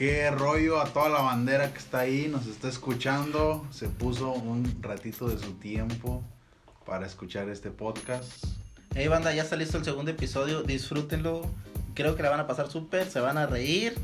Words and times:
qué 0.00 0.30
rollo 0.30 0.80
a 0.80 0.86
toda 0.86 1.10
la 1.10 1.20
bandera 1.20 1.70
que 1.74 1.78
está 1.78 1.98
ahí, 2.00 2.26
nos 2.32 2.46
está 2.46 2.68
escuchando. 2.70 3.66
Se 3.70 3.86
puso 3.88 4.32
un 4.32 4.78
ratito 4.80 5.28
de 5.28 5.38
su 5.38 5.52
tiempo 5.52 6.22
para 6.86 7.06
escuchar 7.06 7.50
este 7.50 7.70
podcast. 7.70 8.44
Hey 8.94 9.08
banda, 9.08 9.34
ya 9.34 9.42
está 9.42 9.56
listo 9.56 9.76
el 9.76 9.84
segundo 9.84 10.10
episodio, 10.10 10.62
disfrútenlo. 10.62 11.42
Creo 11.94 12.16
que 12.16 12.22
la 12.22 12.30
van 12.30 12.40
a 12.40 12.46
pasar 12.46 12.70
súper, 12.70 13.10
se 13.10 13.20
van 13.20 13.36
a 13.36 13.46
reír. 13.46 13.94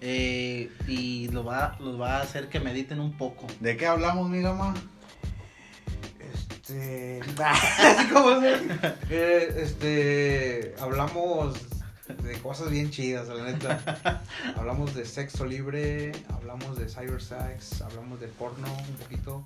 eh, 0.00 0.70
y 0.86 1.26
lo 1.28 1.42
va, 1.44 1.76
los 1.80 2.00
va 2.00 2.18
a 2.18 2.22
hacer 2.22 2.48
que 2.48 2.60
mediten 2.60 3.00
un 3.00 3.16
poco. 3.18 3.48
¿De 3.58 3.76
qué 3.76 3.86
hablamos, 3.86 4.28
mi 4.30 4.42
gama? 4.42 4.74
Este. 6.20 7.20
Como 8.12 8.40
se- 8.40 8.60
eh, 9.10 9.54
este. 9.58 10.74
Hablamos 10.80 11.56
de 12.08 12.38
cosas 12.40 12.70
bien 12.70 12.90
chidas, 12.90 13.28
la 13.28 13.44
neta. 13.44 14.22
Hablamos 14.56 14.94
de 14.94 15.04
sexo 15.04 15.44
libre, 15.44 16.12
hablamos 16.30 16.78
de 16.78 16.88
cybersex, 16.88 17.82
hablamos 17.82 18.20
de 18.20 18.28
porno 18.28 18.66
un 18.88 18.96
poquito. 18.96 19.44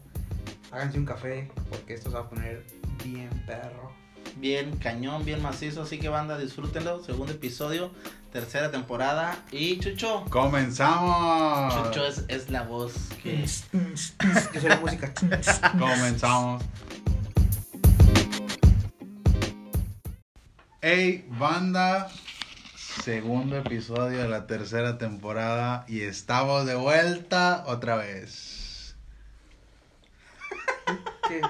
Háganse 0.73 0.98
un 0.98 1.05
café, 1.05 1.50
porque 1.70 1.95
esto 1.95 2.11
se 2.11 2.16
va 2.16 2.23
a 2.23 2.28
poner 2.28 2.64
bien 3.05 3.30
perro. 3.47 3.92
Bien 4.37 4.77
cañón, 4.78 5.24
bien 5.24 5.41
macizo. 5.41 5.83
Así 5.83 5.98
que 5.98 6.09
banda, 6.09 6.37
disfrútenlo. 6.38 7.02
Segundo 7.05 7.33
episodio, 7.33 7.92
tercera 8.33 8.70
temporada. 8.70 9.45
Y 9.52 9.78
Chucho. 9.78 10.25
¡Comenzamos! 10.28 11.75
Chucho 11.75 12.06
es, 12.06 12.25
es 12.28 12.50
la 12.50 12.62
voz 12.62 12.92
que... 13.23 13.47
Yo 13.47 14.61
soy 14.61 14.69
la 14.69 14.80
música. 14.80 15.14
Comenzamos. 15.78 16.62
Hey, 20.83 21.27
banda. 21.30 22.11
Segundo 23.05 23.56
episodio 23.56 24.19
de 24.19 24.28
la 24.28 24.47
tercera 24.47 24.98
temporada 24.98 25.84
y 25.86 26.00
estamos 26.00 26.66
de 26.66 26.75
vuelta 26.75 27.64
otra 27.66 27.97
vez. 27.97 28.97
¿Qué? 31.28 31.41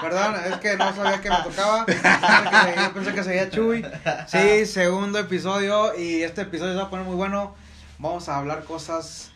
Perdón, 0.00 0.34
es 0.46 0.56
que 0.58 0.76
no 0.76 0.94
sabía 0.94 1.20
que 1.20 1.30
me 1.30 1.36
tocaba. 1.36 1.86
Yo 1.86 2.94
pensé 2.94 3.14
que 3.14 3.22
sería 3.22 3.50
Chuy. 3.50 3.84
Sí, 4.26 4.66
segundo 4.66 5.18
episodio 5.18 5.96
y 5.98 6.22
este 6.22 6.42
episodio 6.42 6.72
se 6.72 6.78
va 6.78 6.84
a 6.84 6.90
poner 6.90 7.06
muy 7.06 7.16
bueno. 7.16 7.54
Vamos 7.98 8.28
a 8.28 8.36
hablar 8.36 8.64
cosas 8.64 9.30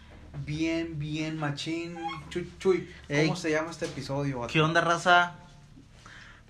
bien, 0.44 0.98
bien 0.98 1.36
machín. 1.38 1.96
Chuy, 2.30 2.52
Chuy 2.58 2.92
¿cómo 3.06 3.18
Ey. 3.20 3.36
se 3.36 3.50
llama 3.50 3.70
este 3.70 3.86
episodio? 3.86 4.46
¿Qué 4.48 4.60
onda, 4.60 4.80
raza? 4.80 5.34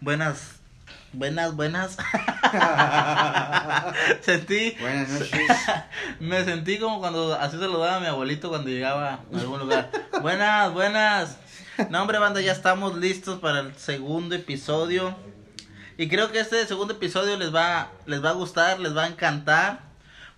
Buenas, 0.01 0.58
buenas, 1.13 1.55
buenas. 1.57 1.97
Sentí, 4.23 4.77
Buenas 4.81 5.09
noches. 5.09 5.41
me 6.21 6.45
sentí 6.45 6.79
como 6.79 7.01
cuando 7.01 7.35
así 7.35 7.59
saludaba 7.59 7.97
a 7.97 8.01
mi 8.01 8.07
abuelito 8.07 8.49
cuando 8.49 8.71
llegaba 8.71 9.15
a 9.15 9.21
algún 9.39 9.61
lugar. 9.61 9.91
Buenas, 10.23 10.73
buenas. 10.73 11.37
No, 11.91 12.03
hombre, 12.03 12.19
banda, 12.19 12.41
ya 12.41 12.53
estamos 12.53 12.97
listos 12.97 13.39
para 13.41 13.61
el 13.61 13.75
segundo 13.77 14.35
episodio. 14.35 15.17
Y 15.97 16.09
creo 16.09 16.31
que 16.31 16.41
este 16.41 16.65
segundo 16.67 16.95
episodio 16.95 17.37
les 17.37 17.55
va, 17.55 17.91
les 18.07 18.25
va 18.25 18.31
a 18.31 18.35
gustar, 18.35 18.79
les 18.81 18.97
va 18.97 19.05
a 19.05 19.09
encantar. 19.09 19.87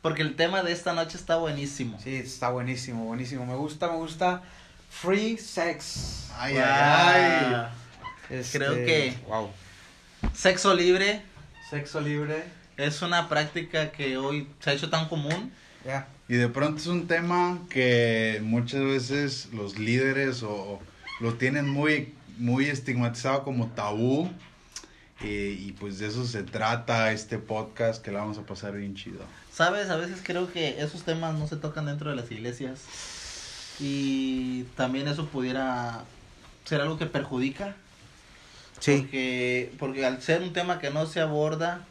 Porque 0.02 0.22
el 0.22 0.34
tema 0.34 0.62
de 0.62 0.72
esta 0.72 0.94
noche 0.94 1.18
está 1.18 1.36
buenísimo. 1.36 1.98
Sí, 2.02 2.16
está 2.16 2.48
buenísimo, 2.48 3.04
buenísimo. 3.04 3.44
Me 3.44 3.54
gusta, 3.54 3.86
me 3.88 3.96
gusta. 3.96 4.42
Free 4.88 5.36
sex. 5.36 6.30
Ay, 6.38 6.54
Wow. 6.54 6.62
ay, 6.64 7.54
ay. 7.54 7.66
Este, 8.30 8.58
Creo 8.58 8.72
que- 8.74 9.18
Wow. 9.28 9.50
Sexo 10.34 10.74
libre 10.74 11.22
Sexo 11.68 12.00
libre. 12.00 12.44
es 12.76 13.02
una 13.02 13.28
práctica 13.28 13.90
que 13.92 14.16
hoy 14.16 14.48
se 14.60 14.70
ha 14.70 14.72
hecho 14.72 14.90
tan 14.90 15.08
común. 15.08 15.52
Ya. 15.84 16.08
Y 16.28 16.34
de 16.34 16.48
pronto 16.48 16.78
es 16.80 16.86
un 16.86 17.06
tema 17.06 17.60
que 17.68 18.40
muchas 18.42 18.82
veces 18.82 19.48
los 19.52 19.78
líderes 19.78 20.42
o, 20.42 20.50
o 20.50 20.80
lo 21.20 21.34
tienen 21.34 21.68
muy, 21.68 22.12
muy 22.38 22.66
estigmatizado 22.66 23.44
como 23.44 23.68
tabú. 23.68 24.30
Eh, 25.22 25.56
y 25.60 25.72
pues 25.72 25.98
de 25.98 26.06
eso 26.08 26.24
se 26.26 26.42
trata 26.42 27.12
este 27.12 27.38
podcast 27.38 28.02
que 28.02 28.10
la 28.10 28.20
vamos 28.20 28.38
a 28.38 28.42
pasar 28.42 28.72
bien 28.74 28.94
chido. 28.94 29.20
Sabes, 29.52 29.90
a 29.90 29.96
veces 29.96 30.20
creo 30.24 30.50
que 30.50 30.80
esos 30.80 31.02
temas 31.02 31.34
no 31.34 31.46
se 31.46 31.56
tocan 31.56 31.86
dentro 31.86 32.10
de 32.10 32.16
las 32.16 32.30
iglesias. 32.30 32.80
Y 33.78 34.64
también 34.76 35.08
eso 35.08 35.26
pudiera 35.26 36.04
ser 36.64 36.80
algo 36.80 36.98
que 36.98 37.06
perjudica. 37.06 37.76
Porque, 38.84 39.72
porque 39.78 40.06
al 40.06 40.22
ser 40.22 40.42
un 40.42 40.52
tema 40.52 40.78
que 40.78 40.90
no 40.90 41.06
se 41.06 41.20
aborda, 41.20 41.84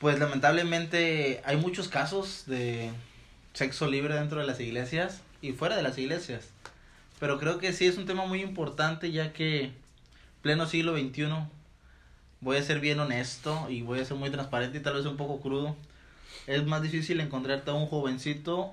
pues 0.00 0.18
lamentablemente 0.18 1.40
hay 1.44 1.56
muchos 1.56 1.88
casos 1.88 2.44
de 2.46 2.90
sexo 3.54 3.86
libre 3.86 4.14
dentro 4.14 4.40
de 4.40 4.46
las 4.46 4.60
iglesias 4.60 5.20
y 5.42 5.52
fuera 5.52 5.76
de 5.76 5.82
las 5.82 5.98
iglesias. 5.98 6.48
Pero 7.18 7.38
creo 7.38 7.58
que 7.58 7.72
sí 7.72 7.86
es 7.86 7.98
un 7.98 8.06
tema 8.06 8.24
muy 8.24 8.40
importante 8.40 9.12
ya 9.12 9.32
que 9.32 9.72
pleno 10.42 10.66
siglo 10.66 10.96
XXI, 10.96 11.28
voy 12.40 12.56
a 12.56 12.62
ser 12.62 12.80
bien 12.80 12.98
honesto 12.98 13.66
y 13.68 13.82
voy 13.82 14.00
a 14.00 14.04
ser 14.04 14.16
muy 14.16 14.30
transparente 14.30 14.78
y 14.78 14.80
tal 14.80 14.94
vez 14.94 15.06
un 15.06 15.16
poco 15.16 15.40
crudo. 15.40 15.76
Es 16.46 16.64
más 16.64 16.82
difícil 16.82 17.20
encontrarte 17.20 17.70
a 17.70 17.74
un 17.74 17.86
jovencito 17.86 18.72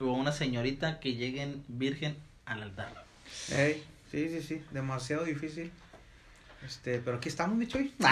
o 0.00 0.04
a 0.04 0.12
una 0.12 0.32
señorita 0.32 1.00
que 1.00 1.14
lleguen 1.14 1.64
virgen 1.68 2.16
al 2.44 2.62
altar. 2.62 2.92
Ey, 3.50 3.82
sí, 4.10 4.28
sí, 4.28 4.42
sí. 4.42 4.62
Demasiado 4.70 5.24
difícil. 5.24 5.70
Este, 6.66 6.98
pero 6.98 7.16
aquí 7.18 7.28
estamos, 7.28 7.56
mi 7.56 7.66
Chuy. 7.66 7.94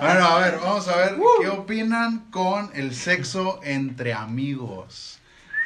Bueno, 0.00 0.24
a 0.26 0.38
ver, 0.40 0.58
vamos 0.58 0.88
a 0.88 0.96
ver 0.96 1.16
qué 1.40 1.48
opinan 1.48 2.20
con 2.30 2.70
el 2.74 2.94
sexo 2.94 3.60
entre 3.62 4.12
amigos. 4.12 5.18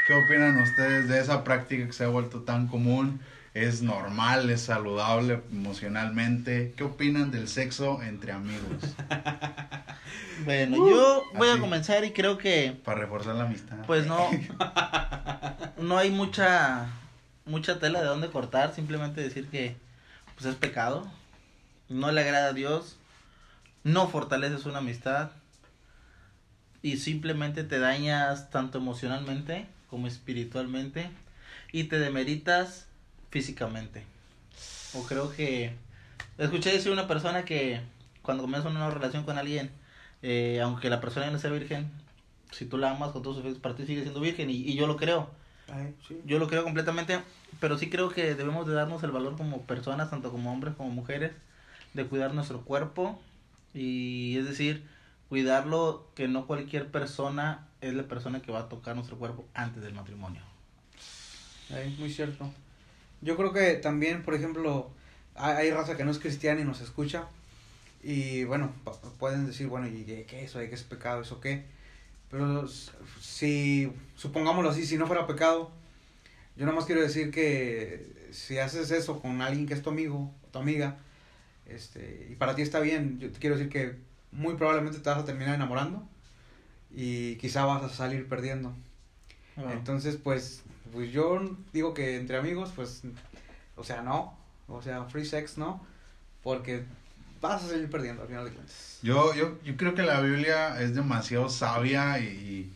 ¿Qué 0.06 0.15
opinan 0.15 0.61
ustedes 0.61 1.09
de 1.09 1.21
esa 1.21 1.45
práctica 1.45 1.87
que 1.87 1.93
se 1.93 2.05
ha 2.05 2.09
vuelto 2.09 2.43
tan 2.43 2.67
común? 2.67 3.21
¿Es 3.55 3.83
normal? 3.83 4.50
¿Es 4.50 4.62
saludable 4.62 5.41
emocionalmente? 5.53 6.75
¿Qué 6.77 6.84
opinan 6.84 7.31
del 7.31 7.49
sexo 7.49 8.03
entre 8.03 8.33
amigos? 8.33 8.95
Bueno, 10.45 10.77
yo 10.91 11.22
voy 11.37 11.49
así. 11.49 11.59
a 11.59 11.61
comenzar 11.61 12.05
y 12.05 12.11
creo 12.11 12.39
que 12.39 12.77
Para 12.84 13.01
reforzar 13.01 13.37
la 13.37 13.45
amistad. 13.45 13.77
pues 13.87 14.05
no 14.06 14.28
no 15.78 15.97
hay 15.97 16.11
mucha 16.11 16.87
mucha 17.47 17.78
tela 17.78 18.01
de 18.01 18.06
dónde 18.06 18.28
cortar, 18.31 18.75
simplemente 18.75 19.21
decir 19.21 19.47
que 19.49 19.77
pues 20.34 20.47
es 20.47 20.56
pecado. 20.56 21.11
No 21.89 22.11
le 22.12 22.21
agrada 22.21 22.49
a 22.49 22.53
Dios. 22.53 22.97
No 23.83 24.09
fortaleces 24.09 24.67
una 24.67 24.78
amistad 24.78 25.31
y 26.83 26.99
simplemente 26.99 27.65
te 27.65 27.78
dañas 27.78 28.50
tanto 28.50 28.78
emocionalmente 28.78 29.67
como 29.89 30.06
espiritualmente 30.06 31.11
y 31.72 31.84
te 31.84 31.99
demeritas 31.99 32.87
físicamente. 33.31 34.05
O 34.95 35.03
creo 35.05 35.31
que 35.31 35.75
escuché 36.39 36.72
decir 36.72 36.93
una 36.93 37.09
persona 37.09 37.45
que 37.45 37.81
cuando 38.22 38.43
comienza 38.43 38.69
una 38.69 38.91
relación 38.91 39.25
con 39.25 39.39
alguien, 39.39 39.71
eh, 40.22 40.61
aunque 40.62 40.91
la 40.91 41.01
persona 41.01 41.31
no 41.31 41.39
sea 41.39 41.51
virgen, 41.51 41.91
si 42.51 42.65
tú 42.65 42.78
la 42.78 42.91
amas 42.91 43.12
con 43.12 43.22
todos 43.22 43.43
sus 43.43 43.59
para 43.59 43.75
ti 43.75 43.84
sigue 43.87 44.03
siendo 44.03 44.21
virgen 44.21 44.51
y 44.51 44.75
yo 44.75 44.87
lo 44.87 44.97
creo. 44.97 45.31
Ay, 45.74 45.94
sí. 46.06 46.20
Yo 46.24 46.38
lo 46.38 46.46
creo 46.46 46.62
completamente, 46.62 47.20
pero 47.60 47.76
sí 47.78 47.90
creo 47.90 48.08
que 48.08 48.34
debemos 48.34 48.66
de 48.66 48.74
darnos 48.74 49.02
el 49.02 49.10
valor 49.10 49.36
como 49.36 49.62
personas, 49.62 50.08
tanto 50.08 50.30
como 50.30 50.52
hombres 50.52 50.74
como 50.76 50.90
mujeres, 50.90 51.32
de 51.94 52.06
cuidar 52.06 52.32
nuestro 52.32 52.60
cuerpo 52.60 53.20
y 53.72 54.36
es 54.38 54.46
decir, 54.46 54.86
cuidarlo 55.28 56.06
que 56.14 56.28
no 56.28 56.46
cualquier 56.46 56.90
persona 56.90 57.66
es 57.80 57.92
la 57.94 58.04
persona 58.04 58.40
que 58.40 58.52
va 58.52 58.60
a 58.60 58.68
tocar 58.68 58.94
nuestro 58.94 59.18
cuerpo 59.18 59.44
antes 59.52 59.82
del 59.82 59.94
matrimonio. 59.94 60.42
Ay, 61.74 61.94
muy 61.98 62.10
cierto. 62.10 62.52
Yo 63.20 63.36
creo 63.36 63.52
que 63.52 63.74
también, 63.74 64.22
por 64.22 64.34
ejemplo, 64.34 64.91
hay, 65.34 65.56
hay 65.56 65.70
raza 65.72 65.96
que 65.96 66.04
no 66.04 66.12
es 66.12 66.18
cristiana 66.18 66.60
y 66.60 66.64
nos 66.64 66.80
escucha. 66.80 67.26
Y 68.02 68.44
bueno, 68.44 68.72
pueden 69.18 69.47
decir, 69.47 69.66
bueno, 69.66 69.88
¿y 69.88 70.04
qué 70.04 70.24
qué 70.27 70.44
es 70.44 70.50
eso? 70.50 70.59
¿Qué 70.60 70.74
es 70.74 70.82
pecado? 70.84 71.22
¿Eso 71.22 71.41
qué? 71.41 71.65
Pero 72.34 72.66
si, 73.21 73.92
supongámoslo 74.16 74.69
así, 74.69 74.84
si 74.84 74.97
no 74.98 75.07
fuera 75.07 75.25
pecado, 75.25 75.71
yo 76.57 76.66
nada 76.66 76.75
más 76.75 76.84
quiero 76.84 77.01
decir 77.01 77.31
que 77.31 78.28
si 78.33 78.59
haces 78.59 78.91
eso 78.91 79.21
con 79.21 79.41
alguien 79.41 79.69
que 79.69 79.75
es 79.75 79.83
tu 79.83 79.91
amigo 79.91 80.34
o 80.42 80.48
tu 80.48 80.59
amiga, 80.59 80.97
este, 81.65 82.27
y 82.33 82.34
para 82.34 82.57
ti 82.57 82.63
está 82.63 82.81
bien, 82.81 83.21
yo 83.21 83.31
te 83.31 83.39
quiero 83.39 83.57
decir 83.57 83.71
que 83.71 83.95
muy 84.33 84.54
probablemente 84.54 84.98
te 84.98 85.09
vas 85.09 85.21
a 85.21 85.25
terminar 85.25 85.54
enamorando 85.54 86.09
y 86.91 87.36
quizá 87.36 87.66
vas 87.66 87.84
a 87.84 87.89
salir 87.89 88.28
perdiendo. 88.28 88.75
Entonces, 89.71 90.16
pues, 90.16 90.65
pues 90.92 91.13
yo 91.13 91.57
digo 91.72 91.95
que 91.95 92.16
entre 92.16 92.37
amigos, 92.37 92.72
pues, 92.75 93.03
o 93.77 93.84
sea, 93.84 94.03
no, 94.03 94.37
o 94.66 94.83
sea, 94.83 95.04
free 95.04 95.25
sex, 95.25 95.57
no, 95.57 95.87
porque 96.42 96.83
vas 97.44 97.62
a 97.64 97.68
salir 97.68 97.91
perdiendo 97.91 98.22
al 98.22 98.28
final 98.28 98.44
de 98.46 98.52
cuentas. 98.52 98.98
Yo, 99.02 99.34
yo, 99.34 99.58
yo 99.64 99.76
creo 99.76 99.94
que 99.94 100.02
la 100.02 100.20
Biblia 100.20 100.80
es 100.80 100.94
demasiado 100.94 101.48
sabia 101.50 102.18
y, 102.18 102.70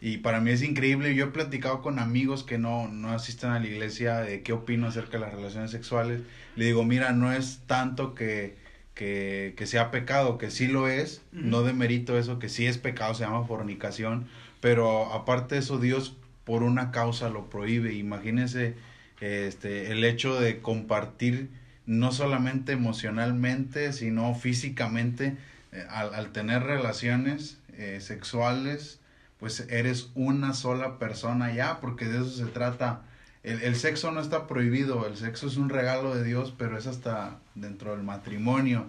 y 0.00 0.18
para 0.18 0.40
mí 0.40 0.52
es 0.52 0.62
increíble. 0.62 1.14
Yo 1.14 1.26
he 1.26 1.28
platicado 1.28 1.82
con 1.82 1.98
amigos 1.98 2.44
que 2.44 2.56
no, 2.56 2.86
no 2.88 3.10
asisten 3.10 3.50
a 3.50 3.58
la 3.58 3.66
iglesia 3.66 4.20
de 4.20 4.42
qué 4.42 4.52
opino 4.52 4.86
acerca 4.86 5.18
de 5.18 5.24
las 5.24 5.34
relaciones 5.34 5.72
sexuales. 5.72 6.20
Le 6.54 6.66
digo, 6.66 6.84
mira, 6.84 7.12
no 7.12 7.32
es 7.32 7.62
tanto 7.66 8.14
que, 8.14 8.54
que, 8.94 9.54
que 9.56 9.66
sea 9.66 9.90
pecado, 9.90 10.38
que 10.38 10.50
sí 10.50 10.68
lo 10.68 10.86
es, 10.86 11.22
Ujú. 11.32 11.42
no 11.46 11.62
demerito 11.64 12.16
eso, 12.16 12.38
que 12.38 12.48
sí 12.48 12.66
es 12.66 12.78
pecado, 12.78 13.14
se 13.14 13.24
llama 13.24 13.44
fornicación, 13.44 14.28
pero 14.60 15.12
aparte 15.12 15.56
de 15.56 15.60
eso, 15.62 15.78
Dios 15.78 16.16
por 16.44 16.62
una 16.62 16.92
causa 16.92 17.28
lo 17.30 17.50
prohíbe. 17.50 17.94
Imagínense 17.94 18.74
este, 19.20 19.90
el 19.90 20.04
hecho 20.04 20.38
de 20.38 20.60
compartir 20.60 21.48
no 21.86 22.12
solamente 22.12 22.72
emocionalmente, 22.72 23.92
sino 23.92 24.34
físicamente, 24.34 25.36
eh, 25.72 25.84
al, 25.88 26.30
tener 26.32 26.62
relaciones 26.62 27.58
eh, 27.76 27.98
sexuales, 28.00 29.00
pues 29.38 29.66
eres 29.68 30.10
una 30.14 30.54
sola 30.54 30.98
persona 30.98 31.52
ya, 31.52 31.80
porque 31.80 32.06
de 32.06 32.18
eso 32.18 32.30
se 32.30 32.46
trata. 32.46 33.02
El, 33.42 33.60
el, 33.60 33.76
sexo 33.76 34.10
no 34.10 34.20
está 34.20 34.46
prohibido, 34.46 35.06
el 35.06 35.16
sexo 35.16 35.48
es 35.48 35.56
un 35.58 35.68
regalo 35.68 36.14
de 36.14 36.24
Dios, 36.24 36.54
pero 36.56 36.78
es 36.78 36.86
hasta 36.86 37.38
dentro 37.54 37.90
del 37.90 38.02
matrimonio. 38.02 38.86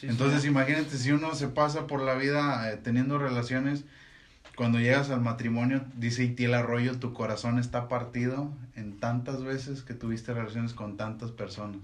Entonces 0.00 0.46
imagínate 0.46 0.96
si 0.96 1.12
uno 1.12 1.34
se 1.34 1.48
pasa 1.48 1.86
por 1.86 2.00
la 2.00 2.14
vida 2.14 2.72
eh, 2.72 2.78
teniendo 2.82 3.18
relaciones, 3.18 3.84
cuando 4.58 4.80
llegas 4.80 5.10
al 5.10 5.20
matrimonio, 5.20 5.84
dice 5.94 6.24
Itiel 6.24 6.54
Arroyo, 6.54 6.98
tu 6.98 7.12
corazón 7.12 7.60
está 7.60 7.86
partido 7.86 8.50
en 8.74 8.98
tantas 8.98 9.44
veces 9.44 9.82
que 9.82 9.94
tuviste 9.94 10.34
relaciones 10.34 10.72
con 10.72 10.96
tantas 10.96 11.30
personas. 11.30 11.78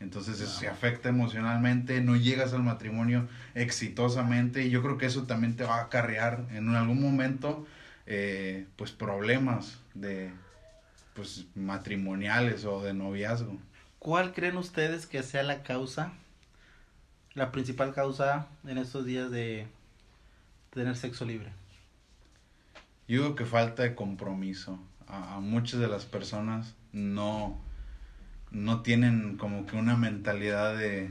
Entonces 0.00 0.40
eso 0.40 0.58
se 0.58 0.68
afecta 0.68 1.08
emocionalmente, 1.08 2.00
no 2.00 2.16
llegas 2.16 2.52
al 2.52 2.62
matrimonio 2.62 3.28
exitosamente 3.54 4.64
y 4.64 4.70
yo 4.70 4.82
creo 4.82 4.98
que 4.98 5.06
eso 5.06 5.24
también 5.24 5.56
te 5.56 5.64
va 5.64 5.76
a 5.76 5.84
acarrear 5.84 6.44
en 6.52 6.68
algún 6.74 7.00
momento 7.00 7.66
eh, 8.06 8.66
pues 8.76 8.90
problemas 8.90 9.78
de 9.94 10.30
pues 11.14 11.46
matrimoniales 11.54 12.64
o 12.64 12.82
de 12.82 12.92
noviazgo. 12.92 13.58
¿Cuál 13.98 14.34
creen 14.34 14.58
ustedes 14.58 15.06
que 15.06 15.22
sea 15.22 15.42
la 15.42 15.62
causa, 15.62 16.12
la 17.32 17.52
principal 17.52 17.94
causa 17.94 18.48
en 18.66 18.76
estos 18.76 19.06
días 19.06 19.30
de 19.30 19.66
tener 20.70 20.96
sexo 20.96 21.24
libre? 21.24 21.52
Yo 23.08 23.22
digo 23.22 23.34
que 23.34 23.46
falta 23.46 23.82
de 23.82 23.94
compromiso. 23.94 24.78
A, 25.06 25.38
muchas 25.40 25.80
de 25.80 25.88
las 25.88 26.04
personas 26.04 26.74
no, 26.92 27.58
no 28.54 28.80
tienen 28.80 29.36
como 29.36 29.66
que 29.66 29.76
una 29.76 29.96
mentalidad 29.96 30.76
de 30.76 31.10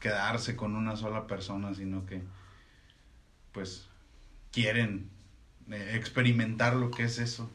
quedarse 0.00 0.56
con 0.56 0.74
una 0.74 0.96
sola 0.96 1.26
persona, 1.26 1.74
sino 1.74 2.06
que 2.06 2.22
pues 3.52 3.88
quieren 4.50 5.08
eh, 5.70 5.92
experimentar 5.94 6.74
lo 6.74 6.90
que 6.90 7.04
es 7.04 7.18
eso. 7.18 7.50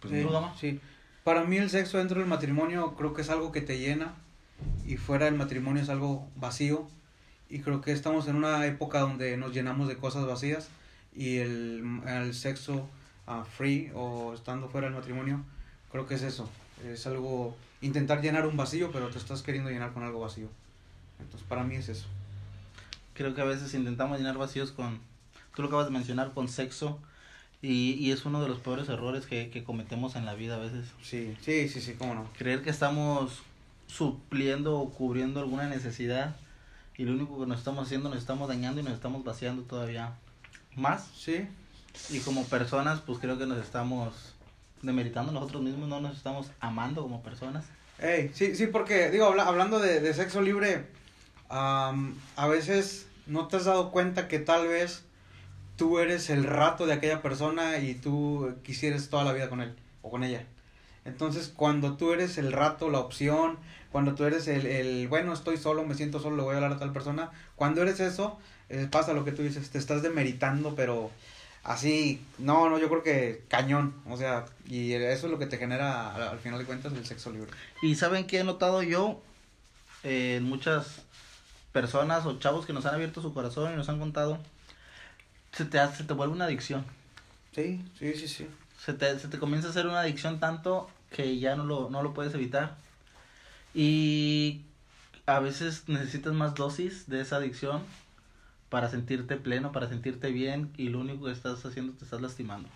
Pues, 0.00 0.12
sí. 0.58 0.80
Para 1.24 1.44
mí 1.44 1.56
el 1.56 1.70
sexo 1.70 1.98
dentro 1.98 2.20
del 2.20 2.28
matrimonio 2.28 2.94
creo 2.94 3.12
que 3.12 3.22
es 3.22 3.30
algo 3.30 3.50
que 3.50 3.60
te 3.60 3.78
llena 3.78 4.14
y 4.86 4.96
fuera 4.96 5.26
del 5.26 5.34
matrimonio 5.34 5.82
es 5.82 5.88
algo 5.88 6.28
vacío 6.36 6.88
y 7.50 7.60
creo 7.60 7.80
que 7.80 7.92
estamos 7.92 8.28
en 8.28 8.36
una 8.36 8.64
época 8.66 9.00
donde 9.00 9.36
nos 9.36 9.52
llenamos 9.52 9.88
de 9.88 9.96
cosas 9.96 10.26
vacías 10.26 10.68
y 11.14 11.38
el, 11.38 12.00
el 12.06 12.34
sexo 12.34 12.88
uh, 13.26 13.44
free 13.44 13.90
o 13.94 14.34
estando 14.34 14.68
fuera 14.68 14.86
del 14.86 14.96
matrimonio, 14.96 15.44
creo 15.90 16.06
que 16.06 16.14
es 16.14 16.22
eso. 16.22 16.48
Es 16.84 17.06
algo, 17.06 17.56
intentar 17.80 18.22
llenar 18.22 18.46
un 18.46 18.56
vacío, 18.56 18.90
pero 18.92 19.08
te 19.08 19.18
estás 19.18 19.42
queriendo 19.42 19.70
llenar 19.70 19.92
con 19.92 20.02
algo 20.02 20.20
vacío. 20.20 20.48
Entonces, 21.20 21.46
para 21.48 21.64
mí 21.64 21.76
es 21.76 21.88
eso. 21.88 22.06
Creo 23.14 23.34
que 23.34 23.40
a 23.40 23.44
veces 23.44 23.72
intentamos 23.74 24.18
llenar 24.18 24.38
vacíos 24.38 24.72
con, 24.72 25.00
tú 25.54 25.62
lo 25.62 25.68
acabas 25.68 25.86
de 25.86 25.92
mencionar, 25.92 26.32
con 26.32 26.48
sexo. 26.48 26.98
Y, 27.62 27.94
y 27.94 28.12
es 28.12 28.24
uno 28.26 28.42
de 28.42 28.48
los 28.48 28.58
peores 28.58 28.88
errores 28.88 29.26
que, 29.26 29.48
que 29.50 29.64
cometemos 29.64 30.14
en 30.14 30.26
la 30.26 30.34
vida 30.34 30.56
a 30.56 30.58
veces. 30.58 30.86
Sí, 31.02 31.36
sí, 31.40 31.68
sí, 31.68 31.80
sí, 31.80 31.94
cómo 31.94 32.14
no. 32.14 32.28
Creer 32.36 32.62
que 32.62 32.70
estamos 32.70 33.42
supliendo 33.86 34.78
o 34.78 34.90
cubriendo 34.90 35.40
alguna 35.40 35.68
necesidad 35.68 36.36
y 36.96 37.04
lo 37.04 37.12
único 37.12 37.38
que 37.40 37.46
nos 37.46 37.58
estamos 37.58 37.86
haciendo 37.86 38.08
nos 38.08 38.18
estamos 38.18 38.48
dañando 38.48 38.80
y 38.80 38.84
nos 38.84 38.94
estamos 38.94 39.24
vaciando 39.24 39.62
todavía 39.62 40.12
más. 40.74 41.08
Sí. 41.16 41.46
Y 42.10 42.20
como 42.20 42.44
personas, 42.44 43.00
pues 43.00 43.18
creo 43.18 43.38
que 43.38 43.46
nos 43.46 43.58
estamos 43.58 44.34
demeritando 44.82 45.32
nosotros 45.32 45.62
mismos, 45.62 45.88
no 45.88 46.00
nos 46.00 46.16
estamos 46.16 46.50
amando 46.60 47.02
como 47.02 47.22
personas. 47.22 47.64
Hey, 47.98 48.30
sí, 48.34 48.54
sí, 48.54 48.66
porque, 48.66 49.10
digo, 49.10 49.26
hablando 49.26 49.78
de, 49.78 50.00
de, 50.00 50.14
sexo 50.14 50.42
libre, 50.42 50.84
a 51.48 52.46
veces 52.48 53.06
no 53.26 53.48
te 53.48 53.56
has 53.56 53.64
dado 53.64 53.90
cuenta 53.90 54.28
que 54.28 54.38
tal 54.38 54.68
vez 54.68 55.04
tú 55.76 55.98
eres 55.98 56.30
el 56.30 56.44
rato 56.44 56.86
de 56.86 56.94
aquella 56.94 57.22
persona 57.22 57.78
y 57.78 57.94
tú 57.94 58.54
quisieras 58.62 59.08
toda 59.08 59.24
la 59.24 59.32
vida 59.32 59.48
con 59.48 59.60
él 59.60 59.74
o 60.02 60.10
con 60.10 60.24
ella. 60.24 60.44
Entonces, 61.04 61.52
cuando 61.54 61.96
tú 61.96 62.12
eres 62.12 62.36
el 62.36 62.52
rato, 62.52 62.90
la 62.90 62.98
opción, 62.98 63.58
cuando 63.92 64.14
tú 64.14 64.24
eres 64.24 64.48
el, 64.48 64.66
el 64.66 65.08
bueno, 65.08 65.32
estoy 65.32 65.56
solo, 65.56 65.84
me 65.84 65.94
siento 65.94 66.18
solo, 66.18 66.36
le 66.36 66.42
voy 66.42 66.54
a 66.54 66.56
hablar 66.56 66.72
a 66.72 66.78
tal 66.78 66.92
persona, 66.92 67.30
cuando 67.54 67.82
eres 67.82 68.00
eso, 68.00 68.38
eh, 68.68 68.88
pasa 68.90 69.12
lo 69.12 69.24
que 69.24 69.32
tú 69.32 69.42
dices, 69.42 69.70
te 69.70 69.78
estás 69.78 70.02
demeritando, 70.02 70.74
pero 70.74 71.10
así, 71.66 72.24
no, 72.38 72.70
no, 72.70 72.78
yo 72.78 72.88
creo 72.88 73.02
que 73.02 73.44
cañón, 73.48 73.92
o 74.08 74.16
sea, 74.16 74.46
y 74.68 74.92
eso 74.92 75.26
es 75.26 75.32
lo 75.32 75.38
que 75.38 75.46
te 75.46 75.58
genera 75.58 76.30
al, 76.30 76.38
final 76.38 76.60
de 76.60 76.64
cuentas 76.64 76.92
el 76.92 77.04
sexo 77.04 77.30
libre. 77.30 77.50
Y 77.82 77.96
saben 77.96 78.26
qué 78.26 78.38
he 78.38 78.44
notado 78.44 78.82
yo 78.82 79.20
en 80.04 80.44
muchas 80.44 81.02
personas 81.72 82.24
o 82.24 82.38
chavos 82.38 82.66
que 82.66 82.72
nos 82.72 82.86
han 82.86 82.94
abierto 82.94 83.20
su 83.20 83.34
corazón 83.34 83.72
y 83.72 83.76
nos 83.76 83.88
han 83.88 83.98
contado, 83.98 84.38
se 85.52 85.64
te 85.64 85.80
hace, 85.80 85.98
se 85.98 86.04
te 86.04 86.14
vuelve 86.14 86.34
una 86.34 86.44
adicción. 86.44 86.84
Sí, 87.52 87.84
sí, 87.98 88.14
sí, 88.14 88.28
sí. 88.28 88.46
Se 88.78 88.92
te, 88.92 89.18
se 89.18 89.26
te 89.26 89.38
comienza 89.38 89.66
a 89.66 89.70
hacer 89.72 89.86
una 89.86 90.00
adicción 90.00 90.38
tanto 90.38 90.88
que 91.10 91.38
ya 91.38 91.56
no 91.56 91.64
lo, 91.64 91.90
no 91.90 92.02
lo 92.02 92.14
puedes 92.14 92.32
evitar. 92.34 92.76
Y 93.74 94.62
a 95.26 95.40
veces 95.40 95.88
necesitas 95.88 96.32
más 96.32 96.54
dosis 96.54 97.08
de 97.08 97.22
esa 97.22 97.36
adicción 97.36 97.82
para 98.68 98.90
sentirte 98.90 99.36
pleno, 99.36 99.72
para 99.72 99.88
sentirte 99.88 100.30
bien 100.30 100.72
y 100.76 100.88
lo 100.88 101.00
único 101.00 101.26
que 101.26 101.32
estás 101.32 101.64
haciendo 101.64 101.92
te 101.92 102.04
estás 102.04 102.20
lastimando. 102.20 102.68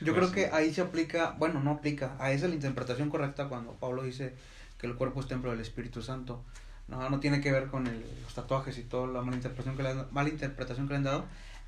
Yo 0.00 0.14
creo 0.14 0.32
que 0.32 0.46
ahí 0.46 0.74
se 0.74 0.80
aplica, 0.80 1.36
bueno, 1.38 1.60
no 1.60 1.70
aplica, 1.72 2.16
ahí 2.18 2.34
es 2.34 2.42
la 2.42 2.48
interpretación 2.48 3.08
correcta 3.08 3.48
cuando 3.48 3.72
Pablo 3.72 4.02
dice 4.02 4.34
que 4.78 4.86
el 4.86 4.96
cuerpo 4.96 5.20
es 5.20 5.28
templo 5.28 5.50
del 5.50 5.60
Espíritu 5.60 6.02
Santo. 6.02 6.42
No, 6.88 7.08
no 7.08 7.20
tiene 7.20 7.40
que 7.40 7.52
ver 7.52 7.68
con 7.68 7.86
el, 7.86 8.04
los 8.24 8.34
tatuajes 8.34 8.76
y 8.78 8.82
toda 8.82 9.06
la 9.06 9.22
mala 9.22 9.36
interpretación, 9.36 9.76
que 9.76 9.82
le 9.84 9.90
han, 9.90 10.06
mala 10.10 10.28
interpretación 10.28 10.88
que 10.88 10.94
le 10.94 10.96
han 10.98 11.04
dado. 11.04 11.24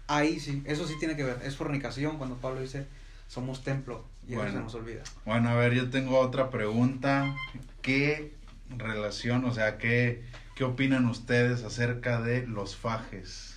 Ahí 0.08 0.40
sí, 0.40 0.62
eso 0.66 0.86
sí 0.86 0.94
tiene 0.98 1.16
que 1.16 1.22
ver. 1.22 1.38
Es 1.44 1.56
fornicación 1.56 2.18
cuando 2.18 2.36
Pablo 2.36 2.60
dice 2.60 2.86
somos 3.28 3.62
templo 3.62 4.04
y 4.28 4.34
eso 4.34 4.44
se 4.44 4.52
nos 4.52 4.74
olvida. 4.74 5.02
Bueno, 5.24 5.48
a 5.48 5.54
ver, 5.54 5.74
yo 5.74 5.90
tengo 5.90 6.18
otra 6.18 6.50
pregunta. 6.50 7.34
¿Qué 7.82 8.34
relación, 8.76 9.44
o 9.44 9.52
sea, 9.52 9.78
qué 9.78 10.24
¿Qué 10.54 10.62
opinan 10.62 11.06
ustedes 11.06 11.64
acerca 11.64 12.20
de 12.20 12.46
los 12.46 12.76
fajes? 12.76 13.54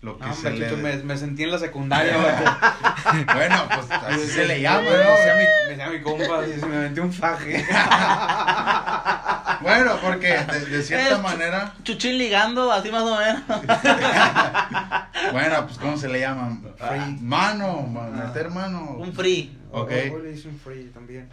Lo 0.00 0.18
que 0.18 0.32
se 0.34 0.50
le... 0.50 0.70
me, 0.76 0.96
me, 0.96 1.16
sentí 1.16 1.44
en 1.44 1.50
la 1.50 1.58
secundaria. 1.58 2.16
bueno, 3.34 3.68
pues 3.74 3.90
así 3.90 4.26
se 4.26 4.46
le 4.46 4.60
llama, 4.60 4.82
¿no? 4.82 4.90
Me 4.90 4.98
decía 4.98 5.34
mi, 5.34 5.44
me 5.44 5.70
decía 5.70 5.90
mi 5.90 6.00
compa, 6.02 6.46
y 6.46 6.60
se 6.60 6.66
me 6.66 6.88
metió 6.88 7.02
un 7.02 7.12
faje. 7.12 7.64
bueno, 9.62 9.98
porque 10.02 10.38
de, 10.70 10.82
cierta 10.82 11.18
manera... 11.18 11.72
Chuchín 11.84 12.18
ligando, 12.18 12.70
así 12.70 12.90
más 12.90 13.02
o 13.02 13.16
menos. 13.16 13.42
bueno, 15.32 15.66
pues 15.66 15.78
¿cómo 15.78 15.96
se 15.96 16.08
le 16.08 16.20
llama? 16.20 16.58
Free. 16.76 17.18
Mano, 17.20 17.86
meter 17.86 18.50
mano. 18.50 18.96
Un 18.98 19.14
free. 19.14 19.58
Ok. 19.72 19.90
O, 20.12 20.18
le 20.18 20.32
hice 20.32 20.48
un 20.48 20.58
free 20.58 20.90
también. 20.92 21.30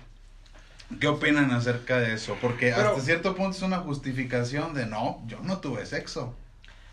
¿Qué 1.00 1.08
opinan 1.08 1.52
acerca 1.52 2.00
de 2.00 2.14
eso? 2.14 2.38
Porque 2.42 2.74
hasta 2.74 3.00
cierto 3.00 3.36
punto 3.36 3.58
es 3.58 3.64
una 3.64 3.80
justificación 3.80 4.74
de 4.74 4.86
no, 4.86 5.22
yo 5.28 5.40
no 5.42 5.60
tuve 5.60 5.86
sexo. 5.86 6.36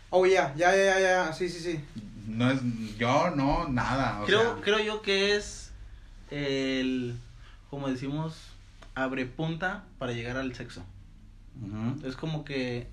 Oh, 0.09 0.25
ya, 0.25 0.53
ya, 0.55 0.75
ya, 0.75 0.99
ya, 0.99 1.33
sí, 1.33 1.49
sí, 1.49 1.59
sí. 1.59 1.79
No 2.27 2.49
es, 2.49 2.59
yo 2.97 3.31
no, 3.31 3.67
nada. 3.67 4.21
creo, 4.25 4.61
creo 4.61 4.79
yo 4.79 5.01
que 5.01 5.35
es 5.35 5.71
el, 6.31 7.15
como 7.69 7.89
decimos, 7.89 8.35
abre 8.95 9.25
punta 9.25 9.83
para 9.97 10.13
llegar 10.13 10.37
al 10.37 10.55
sexo. 10.55 10.83
Es 12.03 12.15
como 12.15 12.45
que 12.45 12.87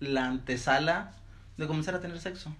la 0.00 0.26
antesala 0.26 1.12
de 1.56 1.66
comenzar 1.66 1.94
a 1.94 2.00
tener 2.00 2.20
sexo. 2.20 2.54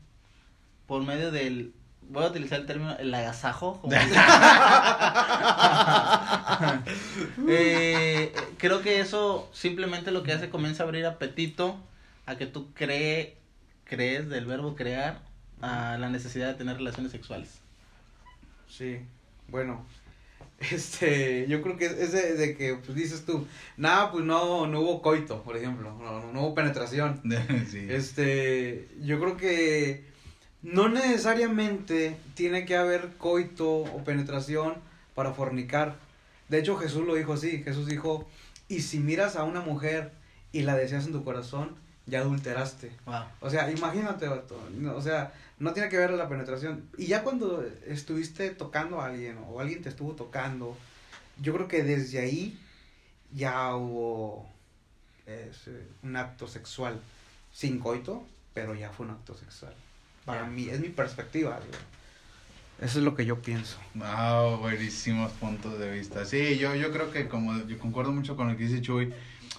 Por 0.87 1.03
medio 1.05 1.31
del 1.31 1.75
voy 2.09 2.25
a 2.25 2.29
utilizar 2.29 2.61
el 2.61 2.67
término 2.67 2.97
el 2.99 3.15
agasajo. 3.15 3.81
Eh, 7.49 8.33
creo 8.59 8.83
que 8.83 9.01
eso 9.01 9.49
simplemente 9.53 10.11
lo 10.11 10.23
que 10.23 10.33
hace 10.33 10.51
comienza 10.51 10.83
a 10.83 10.87
abrir 10.87 11.07
apetito 11.07 11.79
a 12.25 12.37
que 12.37 12.47
tú 12.47 12.73
cree, 12.75 13.37
crees 13.85 14.29
del 14.29 14.47
verbo 14.47 14.75
crear 14.75 15.21
a 15.61 15.97
la 15.99 16.11
necesidad 16.11 16.49
de 16.49 16.55
tener 16.55 16.77
relaciones 16.77 17.13
sexuales. 17.13 17.61
Sí, 18.69 19.01
bueno, 19.49 19.85
este, 20.73 21.47
yo 21.49 21.63
creo 21.63 21.77
que 21.77 21.87
es 21.87 22.13
de, 22.13 22.57
que 22.57 22.75
pues 22.75 22.97
dices 22.97 23.25
tú, 23.25 23.47
nada, 23.77 24.11
pues 24.11 24.25
no, 24.25 24.67
no 24.67 24.81
hubo 24.81 25.03
coito, 25.03 25.43
por 25.43 25.57
ejemplo, 25.57 25.97
no, 26.01 26.33
no 26.33 26.41
hubo 26.41 26.55
penetración. 26.55 27.23
Este, 27.89 28.89
yo 29.03 29.21
creo 29.21 29.37
que 29.37 30.16
no 30.67 30.89
necesariamente 30.89 32.19
tiene 32.35 32.65
que 32.65 32.77
haber 32.77 33.13
coito 33.19 33.83
o 33.83 34.03
penetración 34.03 34.75
para 35.15 35.33
fornicar. 35.33 35.95
De 36.49 36.59
hecho, 36.59 36.77
Jesús 36.77 37.07
lo 37.07 37.15
dijo 37.15 37.35
así. 37.35 37.63
Jesús 37.63 37.87
dijo, 37.87 38.29
y 38.67 38.81
si 38.81 38.99
miras 38.99 39.37
a 39.37 39.45
una 39.45 39.61
mujer 39.61 40.11
y 40.51 40.63
la 40.63 40.75
deseas 40.75 41.07
en 41.07 41.13
tu 41.13 41.23
corazón, 41.23 41.77
ya 42.07 42.19
adulteraste. 42.19 42.91
O 43.41 43.49
sea, 43.49 43.71
imagínate, 43.71 44.27
o 44.27 45.03
sea, 45.03 45.33
no 45.61 45.73
tiene 45.73 45.89
que 45.89 45.99
ver 45.99 46.11
la 46.11 46.29
penetración. 46.29 46.89
Y 46.99 47.07
ya 47.07 47.23
cuando 47.23 47.65
estuviste 47.87 48.51
tocando 48.51 49.01
a 49.01 49.07
alguien 49.07 49.39
o 49.49 49.61
alguien 49.61 49.83
te 49.83 49.89
estuvo 49.89 50.15
tocando, 50.17 50.77
yo 51.41 51.55
creo 51.55 51.69
que 51.69 51.85
desde 51.85 52.19
ahí 52.19 52.59
ya 53.33 53.73
hubo 53.77 54.49
eh, 55.27 55.53
un 56.03 56.17
acto 56.17 56.49
sexual 56.49 57.01
sin 57.53 57.79
coito, 57.79 58.27
pero 58.53 58.75
ya 58.75 58.91
fue 58.91 59.07
un 59.07 59.13
acto 59.13 59.37
sexual. 59.37 59.73
Para 60.27 60.45
mí, 60.45 60.69
es 60.69 60.81
mi 60.81 60.89
perspectiva. 60.89 61.59
Eso 62.81 62.99
es 62.99 63.05
lo 63.05 63.15
que 63.15 63.25
yo 63.25 63.41
pienso. 63.41 63.79
Ah, 64.03 64.59
buenísimos 64.61 65.33
puntos 65.33 65.79
de 65.79 65.91
vista. 65.91 66.27
Sí, 66.27 66.59
yo, 66.59 66.75
yo 66.75 66.93
creo 66.93 67.11
que 67.11 67.29
como 67.29 67.57
yo 67.67 67.79
concuerdo 67.79 68.13
mucho 68.13 68.37
con 68.37 68.49
lo 68.49 68.57
que 68.57 68.65
dice 68.65 68.83
Chuy, 68.83 69.15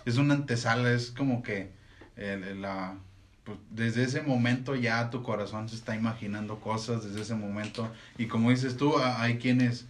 es 0.06 0.18
una 0.18 0.36
antesala, 0.36 0.92
es 0.92 1.10
como 1.10 1.42
que 1.42 1.72
la, 2.18 2.96
pues, 3.44 3.58
desde 3.72 4.04
ese 4.04 4.22
momento 4.22 4.76
ya 4.76 5.10
tu 5.10 5.24
corazón 5.24 5.70
se 5.70 5.76
está 5.76 5.96
imaginando 5.96 6.60
cosas, 6.60 7.06
desde 7.06 7.22
ese 7.22 7.36
momento. 7.36 7.90
Y 8.18 8.28
como 8.28 8.52
dices 8.52 8.76
tú, 8.78 8.98
hay 9.00 9.38
quienes, 9.38 9.88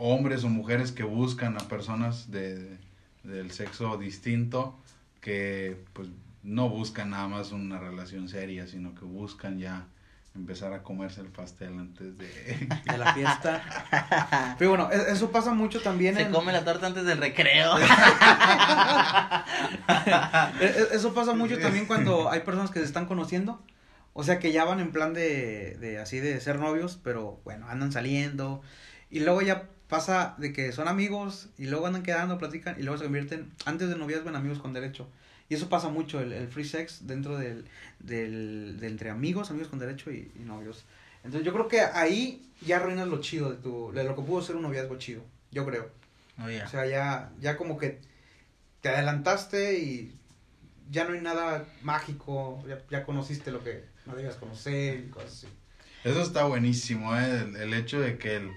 hombres 0.00 0.42
o 0.44 0.48
mujeres 0.48 0.92
que 0.92 1.02
buscan 1.02 1.56
a 1.56 1.68
personas 1.68 2.30
de, 2.30 2.78
del 3.22 3.50
sexo 3.50 3.98
distinto, 3.98 4.78
que 5.20 5.84
pues 5.92 6.08
no 6.42 6.70
buscan 6.70 7.10
nada 7.10 7.28
más 7.28 7.52
una 7.52 7.78
relación 7.78 8.28
seria, 8.28 8.66
sino 8.66 8.94
que 8.94 9.04
buscan 9.04 9.58
ya 9.58 9.86
empezar 10.36 10.72
a 10.72 10.82
comerse 10.82 11.20
el 11.20 11.28
pastel 11.28 11.78
antes 11.78 12.16
de, 12.16 12.68
la 12.98 13.14
fiesta. 13.14 14.54
Pero 14.58 14.70
bueno, 14.70 14.90
e-, 14.92 15.12
eso 15.12 15.30
pasa 15.30 15.52
mucho 15.52 15.80
también. 15.80 16.16
Se 16.16 16.30
come 16.30 16.52
la 16.52 16.64
torta 16.64 16.86
antes 16.86 17.04
del 17.04 17.18
recreo. 17.18 17.78
E-, 20.60 20.64
e-, 20.64 20.88
eso 20.92 21.14
pasa 21.14 21.34
mucho 21.34 21.58
también 21.58 21.86
cuando 21.86 22.30
hay 22.30 22.40
personas 22.40 22.70
que 22.70 22.78
se 22.78 22.84
están 22.84 23.06
conociendo. 23.06 23.62
O 24.12 24.22
sea, 24.24 24.38
que 24.38 24.52
ya 24.52 24.64
van 24.64 24.80
en 24.80 24.92
plan 24.92 25.12
de, 25.12 25.76
de 25.78 25.98
así 25.98 26.20
de 26.20 26.40
ser 26.40 26.58
novios, 26.58 26.98
pero 27.02 27.40
bueno, 27.44 27.66
andan 27.68 27.92
saliendo. 27.92 28.62
Y 29.10 29.20
luego 29.20 29.42
ya 29.42 29.68
pasa 29.88 30.34
de 30.38 30.52
que 30.52 30.72
son 30.72 30.88
amigos 30.88 31.48
y 31.58 31.66
luego 31.66 31.86
andan 31.86 32.02
quedando, 32.02 32.38
platican 32.38 32.76
y 32.78 32.82
luego 32.82 32.98
se 32.98 33.04
convierten, 33.04 33.52
antes 33.64 33.88
de 33.88 33.96
noviazgo, 33.96 34.28
en 34.28 34.36
amigos 34.36 34.58
con 34.58 34.72
derecho. 34.72 35.08
Y 35.48 35.54
eso 35.54 35.68
pasa 35.68 35.88
mucho, 35.88 36.20
el, 36.20 36.32
el 36.32 36.48
free 36.48 36.64
sex 36.64 37.06
dentro 37.06 37.38
del, 37.38 37.66
del, 38.00 38.78
de 38.80 38.86
entre 38.88 39.10
amigos, 39.10 39.50
amigos 39.50 39.68
con 39.68 39.78
derecho 39.78 40.10
y, 40.10 40.30
novios. 40.38 40.84
Entonces 41.22 41.44
yo 41.44 41.52
creo 41.52 41.68
que 41.68 41.80
ahí 41.80 42.50
ya 42.60 42.76
arruinas 42.76 43.08
lo 43.08 43.20
chido 43.20 43.50
de 43.50 43.56
tu, 43.56 43.92
de 43.92 44.04
lo 44.04 44.16
que 44.16 44.22
pudo 44.22 44.42
ser 44.42 44.56
un 44.56 44.62
noviazgo 44.62 44.96
chido, 44.98 45.22
yo 45.52 45.64
creo. 45.64 45.90
Oh, 46.38 46.44
o 46.44 46.68
sea, 46.68 46.86
ya, 46.86 47.32
ya 47.40 47.56
como 47.56 47.78
que 47.78 48.00
te 48.80 48.88
adelantaste 48.88 49.78
y 49.78 50.14
ya 50.90 51.04
no 51.04 51.14
hay 51.14 51.20
nada 51.20 51.66
mágico, 51.82 52.62
ya, 52.68 52.82
ya 52.90 53.04
conociste 53.04 53.50
lo 53.50 53.62
que 53.62 53.84
no 54.04 54.14
debías 54.14 54.36
conocer 54.36 55.00
y 55.00 55.10
cosas 55.10 55.32
así. 55.32 55.46
Eso 56.04 56.22
está 56.22 56.44
buenísimo, 56.44 57.16
¿eh? 57.16 57.52
el, 57.58 57.74
hecho 57.74 58.00
de 58.00 58.18
que 58.18 58.36
el, 58.36 58.52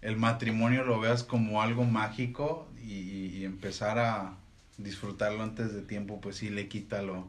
el, 0.00 0.16
matrimonio 0.16 0.84
lo 0.84 1.00
veas 1.00 1.24
como 1.24 1.60
algo 1.60 1.84
mágico 1.84 2.68
y, 2.80 2.92
y 3.38 3.44
empezar 3.44 3.98
a, 3.98 4.38
disfrutarlo 4.78 5.42
antes 5.42 5.72
de 5.72 5.82
tiempo, 5.82 6.20
pues 6.20 6.36
sí 6.36 6.50
le 6.50 6.68
quita 6.68 7.02
lo. 7.02 7.28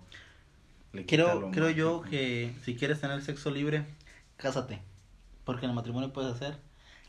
Le 0.93 1.05
creo 1.05 1.51
creo 1.51 1.69
yo 1.69 2.01
que 2.01 2.53
si 2.63 2.75
quieres 2.75 3.01
tener 3.01 3.21
sexo 3.21 3.51
libre, 3.51 3.85
cásate. 4.37 4.81
Porque 5.43 5.65
en 5.65 5.71
el 5.71 5.75
matrimonio 5.75 6.11
puedes 6.13 6.33
hacer 6.33 6.57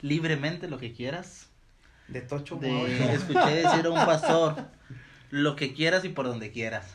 libremente 0.03 0.69
lo 0.69 0.79
que 0.79 0.93
quieras. 0.93 1.49
De 2.09 2.21
tocho, 2.21 2.57
de, 2.57 3.15
Escuché 3.15 3.51
decir 3.51 3.87
a 3.87 3.91
un 3.91 3.95
pastor, 4.07 4.57
lo 5.31 5.57
que 5.57 5.73
quieras 5.73 6.05
y 6.05 6.09
por 6.09 6.27
donde 6.27 6.53
quieras. 6.53 6.95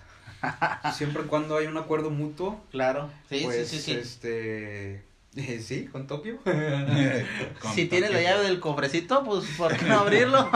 Siempre 0.93 1.23
y 1.23 1.25
cuando 1.27 1.57
hay 1.57 1.67
un 1.67 1.77
acuerdo 1.77 2.09
mutuo. 2.09 2.63
Claro, 2.71 3.09
sí, 3.29 3.39
sí, 3.39 3.45
pues, 3.45 3.67
sí, 3.67 3.79
sí. 3.79 3.91
Este 3.91 5.10
Sí, 5.33 5.85
con 5.85 6.07
Tokio. 6.07 6.39
si 7.73 7.85
tiene 7.85 8.09
la 8.09 8.21
llave 8.21 8.43
del 8.43 8.59
cofrecito, 8.59 9.23
pues 9.23 9.45
¿por 9.57 9.77
qué 9.77 9.85
no 9.85 10.01
abrirlo? 10.01 10.39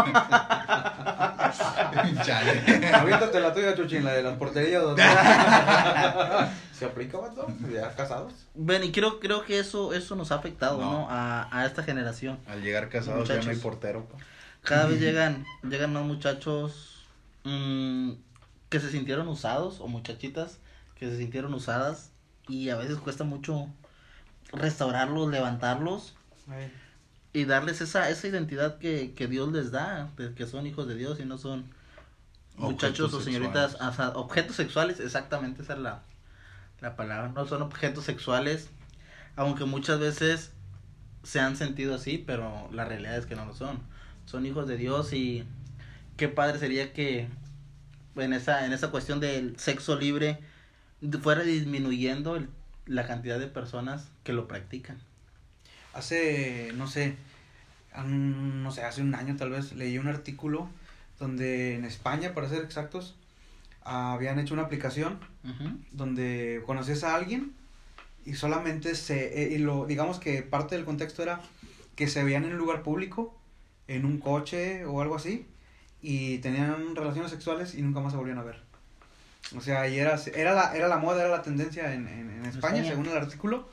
Aviéntate 2.94 3.40
la 3.40 3.54
tuya, 3.54 3.74
Chuchín, 3.74 4.04
la 4.04 4.12
de 4.12 4.24
las 4.24 4.38
porterías. 4.38 4.84
¿Se 6.78 6.84
aplica, 6.84 7.20
vato? 7.20 7.48
¿Ya 7.72 7.96
casados? 7.96 8.34
Ven, 8.54 8.84
y 8.84 8.92
creo, 8.92 9.22
creo 9.22 9.46
que 9.46 9.60
eso, 9.60 9.94
eso 9.94 10.18
nos 10.18 10.34
ha 10.34 10.36
afectado, 10.36 10.78
¿no? 10.80 11.08
A, 11.10 11.48
a 11.58 11.66
esta 11.66 11.82
generación. 11.82 12.38
Al 12.46 12.62
llegar 12.62 12.90
casados 12.90 13.30
ya 13.30 13.42
no 13.42 13.50
hay 13.50 13.56
portero. 13.58 14.06
Cada 14.62 14.88
vez 14.88 15.00
llegan, 15.00 15.46
llegan 15.64 15.94
más 15.94 16.04
muchachos 16.04 17.06
mmm, 17.46 18.12
que 18.68 18.82
se 18.82 18.92
sintieron 18.92 19.30
usados, 19.30 19.80
o 19.80 19.88
muchachitas 19.88 20.60
que 21.00 21.10
se 21.10 21.18
sintieron 21.18 21.54
usadas, 21.54 22.12
y 22.50 22.70
a 22.70 22.76
veces 22.76 22.98
cuesta 22.98 23.24
mucho 23.24 23.70
restaurarlos, 24.56 25.30
levantarlos 25.30 26.16
y 27.34 27.46
darles 27.46 27.82
esa, 27.82 28.10
esa 28.10 28.28
identidad 28.28 28.78
que, 28.78 29.14
que 29.14 29.28
Dios 29.28 29.52
les 29.52 29.72
da, 29.72 30.10
de 30.18 30.34
que 30.34 30.48
son 30.48 30.66
hijos 30.68 30.88
de 30.88 30.96
Dios 30.96 31.20
y 31.20 31.26
no 31.26 31.38
son 31.38 31.66
muchachos 32.58 33.14
o 33.14 33.22
señoritas, 33.22 33.78
objetos 34.16 34.56
sexuales, 34.56 35.00
exactamente 35.00 35.62
esa 35.62 35.74
es 35.74 35.80
la, 35.80 36.02
la 36.82 36.96
palabra, 36.96 37.30
no 37.30 37.46
son 37.46 37.62
objetos 37.62 38.06
sexuales, 38.06 38.70
aunque 39.36 39.66
muchas 39.66 40.00
veces 40.00 40.52
se 41.24 41.40
han 41.40 41.58
sentido 41.58 41.96
así, 41.96 42.24
pero 42.26 42.70
la 42.72 42.86
realidad 42.86 43.18
es 43.18 43.26
que 43.26 43.36
no 43.36 43.46
lo 43.46 43.54
son. 43.54 43.80
Son 44.26 44.46
hijos 44.46 44.68
de 44.68 44.78
Dios 44.78 45.12
y 45.14 45.44
qué 46.18 46.28
padre 46.28 46.60
sería 46.60 46.94
que 46.94 47.28
en 48.16 48.34
esa, 48.34 48.66
en 48.66 48.74
esa 48.74 48.92
cuestión 48.92 49.20
del 49.20 49.58
sexo 49.60 49.98
libre 49.98 50.40
fuera 51.22 51.44
disminuyendo 51.44 52.36
el 52.36 52.50
la 52.86 53.08
cantidad 53.08 53.40
de 53.40 53.48
personas 53.48 54.10
que 54.24 54.34
lo 54.34 54.48
practican. 54.48 54.98
Hace, 55.94 56.72
no 56.76 56.88
sé, 56.88 57.16
no 58.04 58.72
sé, 58.72 58.84
hace 58.84 59.02
un 59.02 59.16
año 59.16 59.36
tal 59.38 59.50
vez 59.50 59.74
leí 59.74 59.98
un 59.98 60.08
artículo 60.08 60.70
donde 61.20 61.76
en 61.76 61.86
España, 61.86 62.34
para 62.34 62.50
ser 62.50 62.64
exactos, 62.64 63.16
habían 63.82 64.40
hecho 64.40 64.54
una 64.54 64.64
aplicación 64.64 65.20
donde 65.92 66.64
conoces 66.66 67.04
a 67.04 67.16
alguien 67.16 67.54
y 68.26 68.34
solamente 68.34 68.96
se, 68.96 69.44
eh, 69.44 69.54
y 69.54 69.60
lo, 69.60 69.86
digamos 69.86 70.20
que 70.20 70.42
parte 70.42 70.76
del 70.76 70.84
contexto 70.84 71.22
era 71.22 71.42
que 71.96 72.08
se 72.08 72.24
veían 72.24 72.44
en 72.44 72.54
un 72.54 72.58
lugar 72.58 72.82
público, 72.82 73.38
en 73.88 74.06
un 74.06 74.18
coche 74.18 74.86
o 74.86 75.02
algo 75.02 75.16
así, 75.16 75.46
y 76.02 76.40
tenían 76.40 76.96
relaciones 76.96 77.32
sexuales 77.32 77.76
y 77.76 77.84
nunca 77.84 78.00
más 78.00 78.12
se 78.12 78.18
volvían 78.18 78.40
a 78.40 78.44
ver. 78.44 78.65
O 79.56 79.62
sea, 79.62 79.88
y 79.88 80.00
era, 80.00 80.20
era, 80.34 80.54
la, 80.54 80.76
era 80.76 80.88
la 80.88 80.98
moda, 80.98 81.22
era 81.22 81.30
la 81.30 81.42
tendencia 81.42 81.94
en, 81.94 82.08
en, 82.08 82.46
España, 82.46 82.84
según 82.84 83.08
el 83.08 83.18
artículo. 83.18 83.68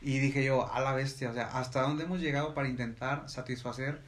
Y 0.00 0.18
dije 0.18 0.44
yo, 0.44 0.70
a 0.72 0.80
la 0.80 0.92
bestia, 0.92 1.30
o 1.30 1.34
sea, 1.34 1.46
¿hasta 1.58 1.82
dónde 1.82 2.04
hemos 2.04 2.20
llegado 2.20 2.52
para 2.52 2.68
intentar 2.68 3.28
satisfacer 3.28 4.00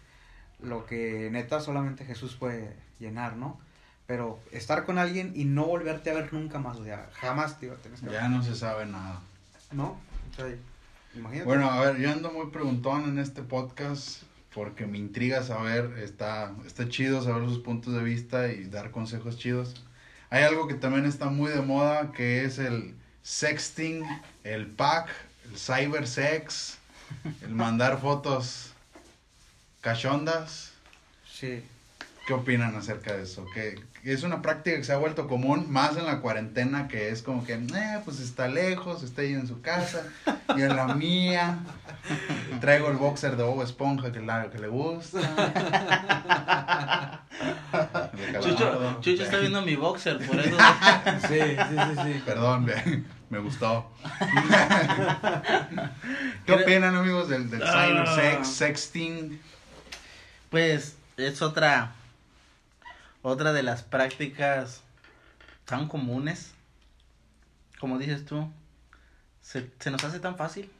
lo 0.60 0.84
que 0.86 1.28
neta 1.30 1.60
solamente 1.60 2.04
Jesús 2.04 2.36
puede 2.36 2.74
llenar, 2.98 3.36
¿no? 3.36 3.58
Pero 4.06 4.38
estar 4.52 4.84
con 4.84 4.98
alguien 4.98 5.32
y 5.34 5.44
no 5.44 5.66
volverte 5.66 6.10
a 6.10 6.14
ver 6.14 6.32
nunca 6.32 6.58
más, 6.58 6.76
o 6.76 6.84
sea, 6.84 7.08
jamás 7.14 7.58
te 7.58 7.66
iba 7.66 7.74
a 7.74 7.78
tener 7.78 7.98
que 7.98 8.10
Ya 8.10 8.28
no 8.28 8.42
se 8.42 8.54
sabe 8.54 8.86
nada. 8.86 9.20
¿No? 9.72 9.98
O 10.30 10.34
sea, 10.34 10.46
imagínate. 11.14 11.46
Bueno, 11.46 11.70
a 11.70 11.80
ver, 11.80 11.96
yo 11.98 12.10
ando 12.10 12.30
muy 12.30 12.50
preguntón 12.50 13.04
en 13.04 13.18
este 13.18 13.42
podcast 13.42 14.22
porque 14.54 14.86
me 14.86 14.96
intriga 14.96 15.42
saber, 15.42 15.98
está, 15.98 16.52
está 16.66 16.88
chido 16.88 17.22
saber 17.22 17.48
sus 17.48 17.58
puntos 17.58 17.94
de 17.94 18.02
vista 18.02 18.48
y 18.48 18.64
dar 18.64 18.90
consejos 18.90 19.38
chidos. 19.38 19.84
Hay 20.30 20.42
algo 20.42 20.66
que 20.66 20.74
también 20.74 21.04
está 21.04 21.26
muy 21.26 21.50
de 21.50 21.62
moda 21.62 22.12
que 22.12 22.44
es 22.44 22.58
el 22.58 22.94
sexting, 23.22 24.04
el 24.44 24.66
pack, 24.66 25.08
el 25.44 25.56
cyber 25.56 26.06
sex, 26.06 26.78
el 27.42 27.50
mandar 27.50 28.00
fotos 28.00 28.72
cachondas. 29.80 30.72
Sí. 31.32 31.62
¿Qué 32.26 32.32
opinan 32.32 32.74
acerca 32.74 33.14
de 33.14 33.22
eso? 33.22 33.46
Que 33.54 33.78
es 34.02 34.24
una 34.24 34.42
práctica 34.42 34.76
que 34.76 34.84
se 34.84 34.92
ha 34.92 34.96
vuelto 34.96 35.28
común 35.28 35.70
más 35.70 35.96
en 35.96 36.06
la 36.06 36.20
cuarentena, 36.20 36.88
que 36.88 37.10
es 37.10 37.22
como 37.22 37.44
que, 37.44 37.54
eh, 37.54 38.00
pues 38.04 38.18
está 38.18 38.48
lejos, 38.48 39.04
está 39.04 39.22
ahí 39.22 39.32
en 39.32 39.46
su 39.46 39.60
casa, 39.60 40.02
y 40.56 40.62
en 40.62 40.74
la 40.74 40.92
mía. 40.94 41.60
Traigo 42.60 42.90
el 42.90 42.96
boxer 42.96 43.36
de 43.36 43.44
Bob 43.44 43.62
Esponja 43.62 44.10
que, 44.10 44.18
la, 44.20 44.50
que 44.50 44.58
le 44.58 44.66
gusta. 44.66 45.20
Chucho, 48.40 48.98
Chucho 49.00 49.22
está 49.22 49.38
viendo 49.38 49.62
mi 49.62 49.76
boxer, 49.76 50.18
por 50.26 50.40
eso. 50.40 50.56
sí, 51.28 51.38
sí, 51.38 51.76
sí, 51.78 51.94
sí. 52.02 52.22
Perdón, 52.24 52.66
me, 53.30 53.38
gustó. 53.38 53.88
¿Qué 56.44 56.52
opinan, 56.52 56.96
amigos, 56.96 57.28
del, 57.28 57.48
del 57.50 57.62
cyber 57.62 58.08
sex, 58.08 58.38
ah. 58.40 58.44
sexting? 58.44 59.40
Pues 60.50 60.96
es 61.16 61.40
otra 61.42 61.92
otra 63.26 63.52
de 63.52 63.62
las 63.62 63.82
prácticas 63.82 64.82
tan 65.64 65.88
comunes, 65.88 66.54
como 67.80 67.98
dices 67.98 68.24
tú, 68.24 68.50
se, 69.40 69.70
se 69.80 69.90
nos 69.90 70.04
hace 70.04 70.20
tan 70.20 70.36
fácil. 70.36 70.70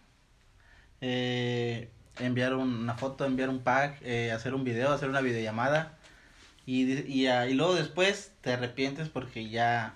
Eh, 1.01 1.91
enviar 2.19 2.55
una 2.55 2.95
foto, 2.95 3.25
enviar 3.25 3.49
un 3.51 3.61
pack, 3.63 4.01
eh, 4.03 4.33
hacer 4.33 4.55
un 4.55 4.65
video, 4.65 4.93
hacer 4.93 5.09
una 5.11 5.21
videollamada. 5.21 5.99
Y, 6.67 6.85
y, 6.93 7.29
y 7.29 7.55
luego 7.55 7.75
después 7.75 8.33
te 8.43 8.53
arrepientes 8.53 9.09
porque 9.09 9.49
ya 9.51 9.95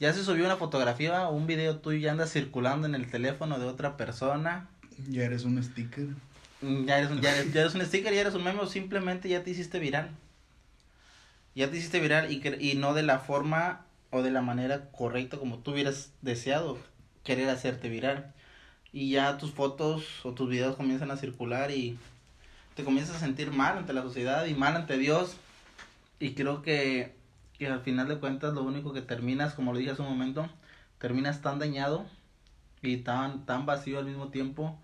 Ya 0.00 0.12
se 0.12 0.24
subió 0.24 0.44
una 0.46 0.56
fotografía 0.56 1.28
o 1.28 1.34
un 1.34 1.46
video 1.46 1.78
tuyo 1.80 1.98
ya 2.00 2.12
anda 2.12 2.26
circulando 2.26 2.86
en 2.88 2.94
el 2.96 3.10
teléfono 3.10 3.58
de 3.58 3.66
otra 3.66 3.96
persona. 3.96 4.68
Ya 5.08 5.24
eres 5.24 5.44
un 5.44 5.62
sticker. 5.62 6.08
Mm, 6.62 6.86
ya 6.86 6.98
eres, 6.98 7.10
un, 7.10 7.20
ya, 7.20 7.36
eres, 7.36 7.52
ya 7.52 7.60
eres 7.62 7.74
un 7.74 7.84
sticker, 7.84 8.12
ya 8.14 8.20
eres 8.22 8.34
un 8.34 8.44
meme 8.44 8.60
o 8.60 8.66
simplemente 8.66 9.28
ya 9.28 9.42
te 9.44 9.50
hiciste 9.50 9.78
viral. 9.78 10.18
Ya 11.54 11.70
te 11.70 11.76
hiciste 11.76 12.00
viral 12.00 12.32
y, 12.32 12.42
y 12.60 12.76
no 12.76 12.94
de 12.94 13.02
la 13.02 13.18
forma 13.18 13.86
o 14.10 14.22
de 14.22 14.30
la 14.30 14.42
manera 14.42 14.90
correcta 14.90 15.38
como 15.38 15.58
tú 15.58 15.72
hubieras 15.72 16.12
deseado 16.22 16.78
querer 17.24 17.48
hacerte 17.48 17.88
viral. 17.88 18.32
Y 18.92 19.10
ya 19.10 19.38
tus 19.38 19.52
fotos 19.52 20.24
o 20.24 20.32
tus 20.32 20.48
videos 20.48 20.76
comienzan 20.76 21.10
a 21.10 21.16
circular 21.16 21.70
y 21.70 21.98
te 22.74 22.84
comienzas 22.84 23.16
a 23.16 23.20
sentir 23.20 23.52
mal 23.52 23.78
ante 23.78 23.92
la 23.92 24.02
sociedad 24.02 24.46
y 24.46 24.54
mal 24.54 24.76
ante 24.76 24.98
Dios. 24.98 25.36
Y 26.18 26.34
creo 26.34 26.62
que 26.62 27.20
que 27.60 27.66
al 27.66 27.82
final 27.82 28.08
de 28.08 28.18
cuentas 28.18 28.54
lo 28.54 28.62
único 28.62 28.94
que 28.94 29.02
terminas, 29.02 29.52
como 29.52 29.74
lo 29.74 29.78
dije 29.78 29.90
hace 29.90 30.00
un 30.00 30.08
momento, 30.08 30.48
terminas 30.98 31.42
tan 31.42 31.58
dañado 31.58 32.06
y 32.80 32.96
tan, 32.96 33.44
tan 33.44 33.66
vacío 33.66 33.98
al 33.98 34.06
mismo 34.06 34.28
tiempo 34.28 34.80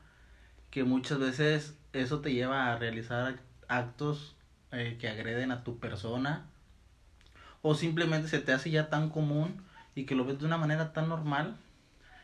que 0.70 0.85
muchas 0.85 1.18
veces 1.18 1.78
eso 1.94 2.20
te 2.20 2.35
lleva 2.35 2.70
a 2.70 2.76
realizar 2.76 3.40
actos 3.66 4.37
eh, 4.73 4.99
que 5.00 5.08
agreden 5.08 5.52
a 5.52 5.64
tu 5.64 5.78
persona 5.78 6.44
o 7.68 7.75
simplemente 7.75 8.28
se 8.28 8.38
te 8.38 8.52
hace 8.52 8.70
ya 8.70 8.88
tan 8.90 9.11
común 9.11 9.61
y 9.96 10.06
que 10.06 10.14
lo 10.14 10.25
ves 10.25 10.38
de 10.38 10.46
una 10.46 10.56
manera 10.56 10.92
tan 10.92 11.08
normal 11.08 11.56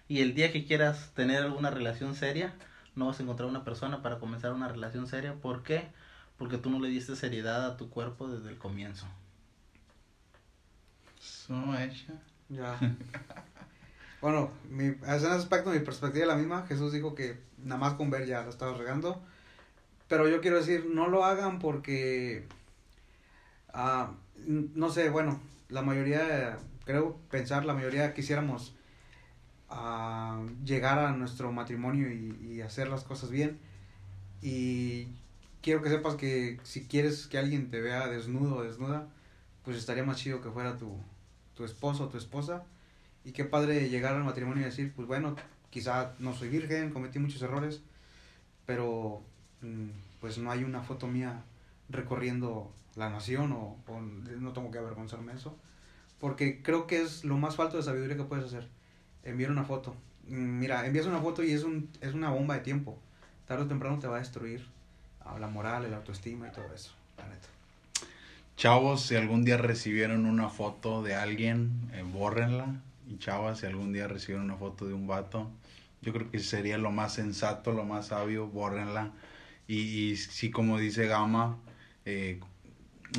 y 0.06 0.20
el 0.20 0.34
día 0.34 0.52
que 0.52 0.64
quieras 0.64 1.10
tener 1.16 1.42
alguna 1.42 1.68
relación 1.68 2.14
seria 2.14 2.54
no 2.94 3.06
vas 3.06 3.18
a 3.18 3.24
encontrar 3.24 3.48
una 3.48 3.64
persona 3.64 4.02
para 4.02 4.20
comenzar 4.20 4.52
una 4.52 4.68
relación 4.68 5.08
seria. 5.08 5.34
¿Por 5.34 5.64
qué? 5.64 5.88
Porque 6.38 6.58
tú 6.58 6.70
no 6.70 6.78
le 6.78 6.88
diste 6.88 7.16
seriedad 7.16 7.66
a 7.66 7.76
tu 7.76 7.90
cuerpo 7.90 8.28
desde 8.28 8.50
el 8.50 8.58
comienzo. 8.58 9.04
Ya. 12.48 12.78
bueno, 14.20 14.52
mi, 14.70 14.84
en 14.84 15.04
ese 15.08 15.26
aspecto, 15.26 15.70
mi 15.70 15.80
perspectiva 15.80 16.22
es 16.22 16.28
la 16.28 16.36
misma. 16.36 16.66
Jesús 16.68 16.92
dijo 16.92 17.16
que 17.16 17.40
nada 17.58 17.80
más 17.80 17.94
con 17.94 18.10
ver 18.10 18.26
ya 18.26 18.44
lo 18.44 18.50
estaba 18.50 18.78
regando. 18.78 19.20
Pero 20.06 20.28
yo 20.28 20.40
quiero 20.40 20.58
decir, 20.58 20.86
no 20.86 21.08
lo 21.08 21.24
hagan 21.24 21.58
porque. 21.58 22.46
Uh, 23.74 24.21
no 24.46 24.90
sé, 24.90 25.10
bueno, 25.10 25.40
la 25.68 25.82
mayoría, 25.82 26.58
creo 26.84 27.16
pensar, 27.30 27.64
la 27.64 27.74
mayoría 27.74 28.14
quisiéramos 28.14 28.74
uh, 29.70 30.46
llegar 30.64 30.98
a 30.98 31.12
nuestro 31.12 31.52
matrimonio 31.52 32.10
y, 32.10 32.54
y 32.54 32.60
hacer 32.60 32.88
las 32.88 33.04
cosas 33.04 33.30
bien. 33.30 33.58
Y 34.42 35.08
quiero 35.62 35.82
que 35.82 35.88
sepas 35.88 36.16
que 36.16 36.58
si 36.64 36.86
quieres 36.86 37.26
que 37.26 37.38
alguien 37.38 37.70
te 37.70 37.80
vea 37.80 38.08
desnudo 38.08 38.56
o 38.56 38.62
desnuda, 38.62 39.08
pues 39.64 39.76
estaría 39.76 40.04
más 40.04 40.18
chido 40.18 40.40
que 40.40 40.50
fuera 40.50 40.76
tu, 40.76 40.96
tu 41.54 41.64
esposo 41.64 42.04
o 42.04 42.08
tu 42.08 42.18
esposa. 42.18 42.64
Y 43.24 43.32
qué 43.32 43.44
padre 43.44 43.88
llegar 43.88 44.14
al 44.14 44.24
matrimonio 44.24 44.62
y 44.62 44.64
decir, 44.64 44.92
pues 44.94 45.06
bueno, 45.06 45.36
quizá 45.70 46.14
no 46.18 46.34
soy 46.34 46.48
virgen, 46.48 46.90
cometí 46.90 47.18
muchos 47.18 47.40
errores, 47.42 47.80
pero 48.66 49.22
mm, 49.62 49.90
pues 50.20 50.38
no 50.38 50.50
hay 50.50 50.64
una 50.64 50.82
foto 50.82 51.06
mía 51.06 51.44
recorriendo 51.92 52.72
la 52.96 53.10
nación 53.10 53.52
o, 53.52 53.76
no 54.40 54.52
tengo 54.52 54.70
que 54.70 54.78
avergonzarme 54.78 55.32
eso. 55.32 55.56
Porque 56.18 56.62
creo 56.62 56.86
que 56.86 57.02
es 57.02 57.24
lo 57.24 57.36
más 57.36 57.56
falto 57.56 57.76
de 57.76 57.82
sabiduría 57.82 58.16
que 58.16 58.24
puedes 58.24 58.44
hacer. 58.44 58.68
Enviar 59.24 59.50
una 59.50 59.64
foto. 59.64 59.94
Mm, 60.28 60.58
mira, 60.58 60.86
envías 60.86 61.06
una 61.06 61.20
foto 61.20 61.42
y 61.42 61.52
es, 61.52 61.64
un, 61.64 61.88
es 62.00 62.14
una 62.14 62.30
bomba 62.30 62.54
de 62.54 62.60
tiempo. 62.60 62.98
Tarde 63.46 63.64
o 63.64 63.66
temprano 63.66 63.98
te 63.98 64.06
va 64.06 64.16
a 64.16 64.20
destruir 64.20 64.64
la 65.38 65.48
moral, 65.48 65.90
la 65.90 65.96
autoestima 65.98 66.48
y 66.48 66.52
todo 66.52 66.72
eso, 66.74 66.92
la 67.18 67.28
neta. 67.28 67.48
Chavos, 68.56 69.02
si 69.02 69.16
algún 69.16 69.44
día 69.44 69.56
recibieron 69.56 70.26
una 70.26 70.48
foto 70.48 71.02
de 71.02 71.14
alguien, 71.14 71.90
eh, 71.92 72.02
bórrenla. 72.02 72.80
Y 73.08 73.18
chavas, 73.18 73.60
si 73.60 73.66
algún 73.66 73.92
día 73.92 74.08
recibieron 74.08 74.44
una 74.44 74.56
foto 74.56 74.86
de 74.86 74.94
un 74.94 75.06
vato, 75.06 75.50
yo 76.02 76.12
creo 76.12 76.30
que 76.30 76.38
sería 76.38 76.78
lo 76.78 76.90
más 76.90 77.14
sensato, 77.14 77.72
lo 77.72 77.84
más 77.84 78.06
sabio, 78.08 78.46
bórrenla. 78.46 79.10
Y, 79.66 79.80
y 79.80 80.16
si 80.16 80.50
como 80.50 80.78
dice 80.78 81.06
Gama, 81.06 81.58
eh, 82.04 82.40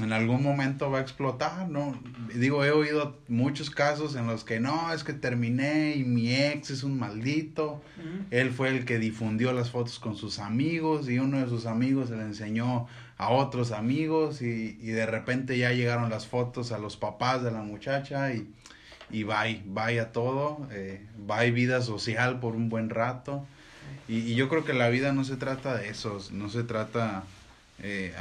en 0.01 0.11
algún 0.11 0.41
momento 0.41 0.89
va 0.89 0.99
a 0.99 1.01
explotar, 1.01 1.69
¿no? 1.69 1.99
Digo, 2.33 2.65
he 2.65 2.71
oído 2.71 3.17
muchos 3.27 3.69
casos 3.69 4.15
en 4.15 4.25
los 4.25 4.43
que 4.43 4.59
no, 4.59 4.91
es 4.91 5.03
que 5.03 5.13
terminé 5.13 5.95
y 5.95 6.03
mi 6.03 6.33
ex 6.33 6.71
es 6.71 6.83
un 6.83 6.97
maldito. 6.97 7.81
Él 8.31 8.51
fue 8.51 8.69
el 8.69 8.85
que 8.85 8.97
difundió 8.97 9.53
las 9.53 9.69
fotos 9.69 9.99
con 9.99 10.15
sus 10.15 10.39
amigos 10.39 11.07
y 11.09 11.19
uno 11.19 11.39
de 11.39 11.47
sus 11.47 11.67
amigos 11.67 12.09
se 12.09 12.15
le 12.15 12.23
enseñó 12.23 12.87
a 13.17 13.29
otros 13.29 13.71
amigos 13.71 14.41
y, 14.41 14.77
y 14.81 14.87
de 14.87 15.05
repente 15.05 15.57
ya 15.57 15.71
llegaron 15.71 16.09
las 16.09 16.25
fotos 16.25 16.71
a 16.71 16.79
los 16.79 16.97
papás 16.97 17.43
de 17.43 17.51
la 17.51 17.61
muchacha 17.61 18.33
y, 18.33 18.47
y 19.11 19.23
bye, 19.23 19.61
vaya 19.65 20.11
todo, 20.11 20.67
eh, 20.71 21.05
bye 21.27 21.51
vida 21.51 21.81
social 21.81 22.39
por 22.39 22.55
un 22.55 22.69
buen 22.69 22.89
rato. 22.89 23.45
Y, 24.07 24.17
y, 24.17 24.35
yo 24.35 24.49
creo 24.49 24.65
que 24.65 24.73
la 24.73 24.89
vida 24.89 25.13
no 25.13 25.23
se 25.23 25.37
trata 25.37 25.75
de 25.77 25.89
eso, 25.89 26.19
no 26.31 26.49
se 26.49 26.63
trata 26.63 27.23
eh, 27.79 28.13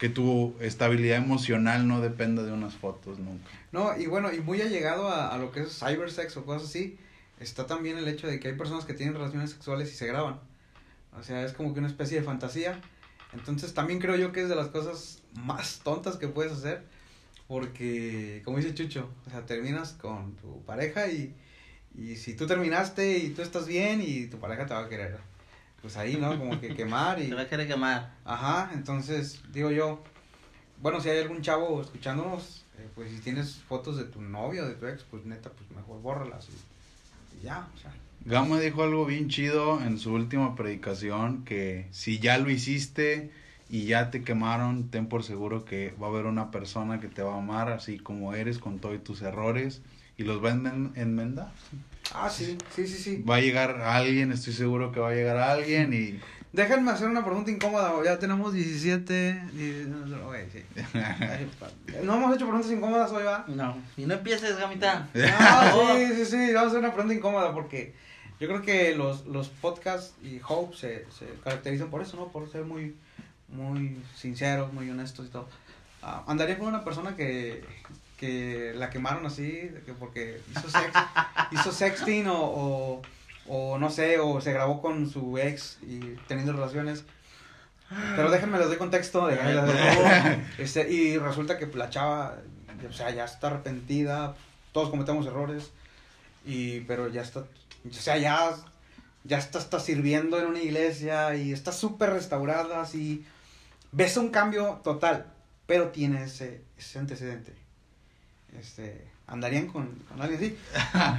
que 0.00 0.08
tu 0.08 0.56
estabilidad 0.60 1.18
emocional 1.18 1.86
no 1.86 2.00
dependa 2.00 2.42
de 2.42 2.52
unas 2.52 2.74
fotos 2.74 3.20
nunca. 3.20 3.48
No, 3.70 3.96
y 3.96 4.06
bueno, 4.06 4.32
y 4.32 4.40
muy 4.40 4.60
allegado 4.60 5.08
a, 5.08 5.32
a 5.32 5.38
lo 5.38 5.52
que 5.52 5.60
es 5.60 5.78
cybersex 5.78 6.36
o 6.36 6.44
cosas 6.44 6.68
así, 6.68 6.98
está 7.38 7.66
también 7.66 7.98
el 7.98 8.08
hecho 8.08 8.26
de 8.26 8.40
que 8.40 8.48
hay 8.48 8.54
personas 8.54 8.84
que 8.84 8.94
tienen 8.94 9.14
relaciones 9.14 9.50
sexuales 9.50 9.92
y 9.92 9.94
se 9.94 10.06
graban. 10.06 10.40
O 11.16 11.22
sea, 11.22 11.44
es 11.44 11.52
como 11.52 11.72
que 11.72 11.78
una 11.78 11.88
especie 11.88 12.18
de 12.18 12.24
fantasía 12.24 12.80
entonces 13.32 13.74
también 13.74 14.00
creo 14.00 14.16
yo 14.16 14.32
que 14.32 14.42
es 14.42 14.48
de 14.48 14.56
las 14.56 14.68
cosas 14.68 15.22
más 15.34 15.80
tontas 15.84 16.16
que 16.16 16.28
puedes 16.28 16.52
hacer. 16.52 16.82
Porque, 17.46 18.42
como 18.44 18.58
dice 18.58 18.74
Chucho, 18.74 19.10
o 19.26 19.30
sea, 19.30 19.44
terminas 19.44 19.92
con 19.92 20.36
tu 20.36 20.62
pareja 20.64 21.08
y, 21.08 21.34
y 21.96 22.14
si 22.14 22.34
tú 22.34 22.46
terminaste 22.46 23.18
y 23.18 23.30
tú 23.30 23.42
estás 23.42 23.66
bien 23.66 24.00
y 24.00 24.26
tu 24.26 24.38
pareja 24.38 24.66
te 24.66 24.74
va 24.74 24.84
a 24.84 24.88
querer, 24.88 25.18
pues 25.82 25.96
ahí, 25.96 26.16
¿no? 26.16 26.38
Como 26.38 26.60
que 26.60 26.74
quemar 26.74 27.20
y... 27.20 27.26
Te 27.28 27.34
va 27.34 27.42
a 27.42 27.48
querer 27.48 27.66
quemar. 27.66 28.14
Ajá, 28.24 28.70
entonces, 28.74 29.40
digo 29.52 29.70
yo, 29.70 30.02
bueno, 30.80 31.00
si 31.00 31.08
hay 31.08 31.18
algún 31.18 31.42
chavo 31.42 31.80
escuchándonos, 31.80 32.64
eh, 32.78 32.88
pues 32.94 33.10
si 33.10 33.18
tienes 33.18 33.56
fotos 33.56 33.96
de 33.96 34.04
tu 34.04 34.20
novio, 34.20 34.66
de 34.66 34.74
tu 34.74 34.86
ex, 34.86 35.02
pues 35.04 35.24
neta, 35.24 35.50
pues 35.50 35.70
mejor 35.70 36.00
bórralas 36.00 36.48
y, 36.48 37.38
y 37.38 37.44
ya, 37.44 37.68
o 37.74 37.78
sea. 37.78 37.92
Gama 38.24 38.60
dijo 38.60 38.82
algo 38.82 39.06
bien 39.06 39.28
chido 39.28 39.80
en 39.80 39.98
su 39.98 40.12
última 40.12 40.54
predicación, 40.54 41.44
que 41.44 41.86
si 41.90 42.18
ya 42.18 42.36
lo 42.36 42.50
hiciste 42.50 43.30
y 43.70 43.84
ya 43.84 44.10
te 44.10 44.22
quemaron, 44.22 44.90
ten 44.90 45.06
por 45.06 45.22
seguro 45.22 45.64
que 45.64 45.94
va 46.00 46.08
a 46.08 46.10
haber 46.10 46.26
una 46.26 46.50
persona 46.50 47.00
que 47.00 47.08
te 47.08 47.22
va 47.22 47.34
a 47.34 47.38
amar 47.38 47.70
así 47.70 47.98
como 47.98 48.34
eres, 48.34 48.58
con 48.58 48.78
todos 48.78 49.02
tus 49.02 49.22
errores, 49.22 49.80
y 50.20 50.22
los 50.22 50.44
va 50.44 50.50
a 50.50 50.52
enmendar. 50.52 51.50
Ah, 52.12 52.28
sí, 52.28 52.58
sí, 52.76 52.86
sí, 52.86 52.98
sí. 52.98 53.22
Va 53.22 53.36
a 53.36 53.40
llegar 53.40 53.80
alguien, 53.80 54.32
estoy 54.32 54.52
seguro 54.52 54.92
que 54.92 55.00
va 55.00 55.08
a 55.08 55.14
llegar 55.14 55.38
alguien 55.38 55.94
y... 55.94 56.20
Déjenme 56.52 56.90
hacer 56.90 57.08
una 57.08 57.24
pregunta 57.24 57.50
incómoda, 57.50 57.94
ya 58.04 58.18
tenemos 58.18 58.52
17... 58.52 59.42
no 62.04 62.16
hemos 62.16 62.36
hecho 62.36 62.44
preguntas 62.44 62.70
incómodas 62.70 63.10
hoy, 63.12 63.22
¿va? 63.22 63.46
No, 63.48 63.78
y 63.96 64.04
no 64.04 64.12
empieces, 64.12 64.58
gamita. 64.58 65.08
No, 65.14 65.96
sí, 65.96 66.08
sí, 66.16 66.26
sí, 66.26 66.52
vamos 66.52 66.64
a 66.64 66.66
hacer 66.66 66.80
una 66.80 66.92
pregunta 66.92 67.14
incómoda 67.14 67.54
porque 67.54 67.94
yo 68.40 68.46
creo 68.46 68.60
que 68.60 68.94
los, 68.94 69.24
los 69.24 69.48
podcasts 69.48 70.14
y 70.22 70.38
Hope 70.46 70.76
se, 70.76 71.06
se 71.10 71.28
caracterizan 71.42 71.88
por 71.88 72.02
eso, 72.02 72.18
¿no? 72.18 72.28
Por 72.28 72.46
ser 72.50 72.64
muy, 72.64 72.94
muy 73.48 73.96
sinceros, 74.14 74.70
muy 74.74 74.90
honestos 74.90 75.28
y 75.28 75.30
todo. 75.30 75.48
Uh, 76.02 76.30
andaría 76.30 76.58
con 76.58 76.68
una 76.68 76.84
persona 76.84 77.16
que, 77.16 77.64
que 78.20 78.74
la 78.76 78.90
quemaron 78.90 79.24
así, 79.24 79.70
que 79.86 79.94
porque 79.98 80.42
hizo, 80.50 80.68
sex, 80.68 80.92
hizo 81.52 81.72
sexting 81.72 82.28
o, 82.28 82.36
o, 82.38 83.02
o, 83.48 83.78
no 83.78 83.88
sé, 83.88 84.18
o 84.18 84.42
se 84.42 84.52
grabó 84.52 84.82
con 84.82 85.08
su 85.08 85.38
ex 85.38 85.78
y 85.80 86.00
teniendo 86.28 86.52
relaciones. 86.52 87.04
Pero 88.14 88.30
déjenme 88.30 88.58
les 88.58 88.68
doy 88.68 88.76
contexto 88.76 89.26
de, 89.26 89.38
este, 90.58 90.92
y 90.92 91.16
resulta 91.16 91.56
que 91.58 91.66
la 91.66 91.88
chava, 91.88 92.36
o 92.86 92.92
sea, 92.92 93.10
ya 93.10 93.24
está 93.24 93.46
arrepentida, 93.46 94.36
todos 94.72 94.90
cometemos 94.90 95.26
errores, 95.26 95.70
y 96.44 96.80
pero 96.80 97.08
ya 97.08 97.22
está 97.22 97.46
o 97.88 97.92
sea, 97.92 98.18
ya, 98.18 98.54
ya 99.24 99.38
está, 99.38 99.58
está 99.58 99.80
sirviendo 99.80 100.38
en 100.38 100.46
una 100.46 100.60
iglesia 100.60 101.34
y 101.36 101.52
está 101.52 101.72
súper 101.72 102.10
restaurada, 102.10 102.82
así. 102.82 103.24
Ves 103.92 104.18
un 104.18 104.28
cambio 104.28 104.82
total, 104.84 105.32
pero 105.66 105.88
tiene 105.88 106.24
ese, 106.24 106.62
ese 106.76 106.98
antecedente. 106.98 107.54
Este, 108.58 109.06
¿Andarían 109.26 109.66
con, 109.66 109.86
con 110.08 110.20
alguien 110.20 110.40
así? 110.40 110.58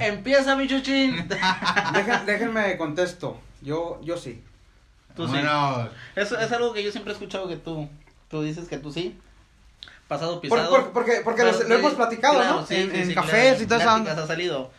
Empieza, 0.04 0.56
mi 0.56 0.68
chuchín. 0.68 1.28
déjenme 2.26 2.76
contesto. 2.76 3.40
Yo, 3.62 4.00
yo 4.02 4.16
sí. 4.16 4.42
Tú 5.16 5.28
sí. 5.28 5.38
Eso 6.16 6.38
es 6.38 6.52
algo 6.52 6.72
que 6.72 6.82
yo 6.82 6.90
siempre 6.90 7.12
he 7.12 7.14
escuchado 7.14 7.48
que 7.48 7.56
tú, 7.56 7.88
tú 8.28 8.42
dices 8.42 8.68
que 8.68 8.78
tú 8.78 8.92
sí. 8.92 9.18
Pasado 10.08 10.40
pisado. 10.40 10.68
Por, 10.68 10.92
porque 10.92 11.20
porque 11.24 11.42
lo, 11.42 11.74
hemos 11.74 11.94
platicado, 11.94 12.44
¿no? 12.44 12.66
Sí, 12.66 12.74
en, 12.74 12.94
en 12.94 13.14
cafés 13.14 13.62
y 13.62 13.66
todo 13.66 13.78
eso. 13.78 13.90
ha 13.90 14.26
salido 14.26 14.70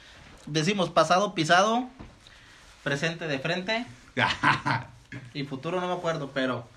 decimos 0.45 0.89
pasado 0.89 1.33
pisado, 1.33 1.87
presente 2.83 3.27
de 3.27 3.39
frente 3.39 3.85
y 5.33 5.43
futuro 5.43 5.79
no 5.79 5.87
me 5.87 5.93
acuerdo, 5.93 6.31
pero, 6.33 6.67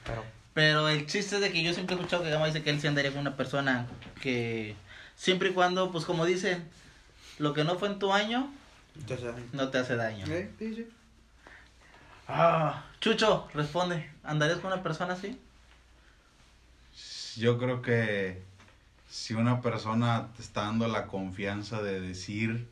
pero 0.55 0.89
el 0.89 1.07
chiste 1.07 1.37
es 1.37 1.41
de 1.41 1.51
que 1.51 1.63
yo 1.63 1.73
siempre 1.73 1.95
he 1.95 1.99
escuchado 1.99 2.23
que 2.23 2.31
Gama 2.31 2.47
dice 2.47 2.63
que 2.63 2.71
él 2.71 2.81
se 2.81 2.89
andaría 2.89 3.11
con 3.11 3.21
una 3.21 3.37
persona 3.37 3.87
que 4.21 4.77
siempre 5.17 5.51
y 5.51 5.53
cuando, 5.53 5.91
pues 5.91 6.05
como 6.05 6.25
dicen, 6.25 6.69
lo 7.39 7.53
que 7.53 7.65
no 7.65 7.79
fue 7.79 7.89
en 7.89 7.99
tu 7.99 8.13
año, 8.13 8.53
no 9.53 9.69
te 9.69 9.79
hace 9.79 9.97
daño. 9.97 10.27
¿Eh? 10.27 10.51
Sí, 10.59 10.75
sí. 10.75 10.89
Ah, 12.29 12.85
Chucho, 13.01 13.49
responde. 13.55 14.11
¿Andarías 14.23 14.59
con 14.59 14.73
una 14.73 14.83
persona 14.83 15.15
así? 15.15 15.39
Yo 17.37 17.59
creo 17.59 17.83
que 17.83 18.43
si 19.09 19.35
una 19.35 19.61
persona 19.61 20.29
te 20.37 20.43
está 20.43 20.63
dando 20.63 20.89
la 20.89 21.07
confianza 21.07 21.83
de 21.83 22.01
decir 22.01 22.67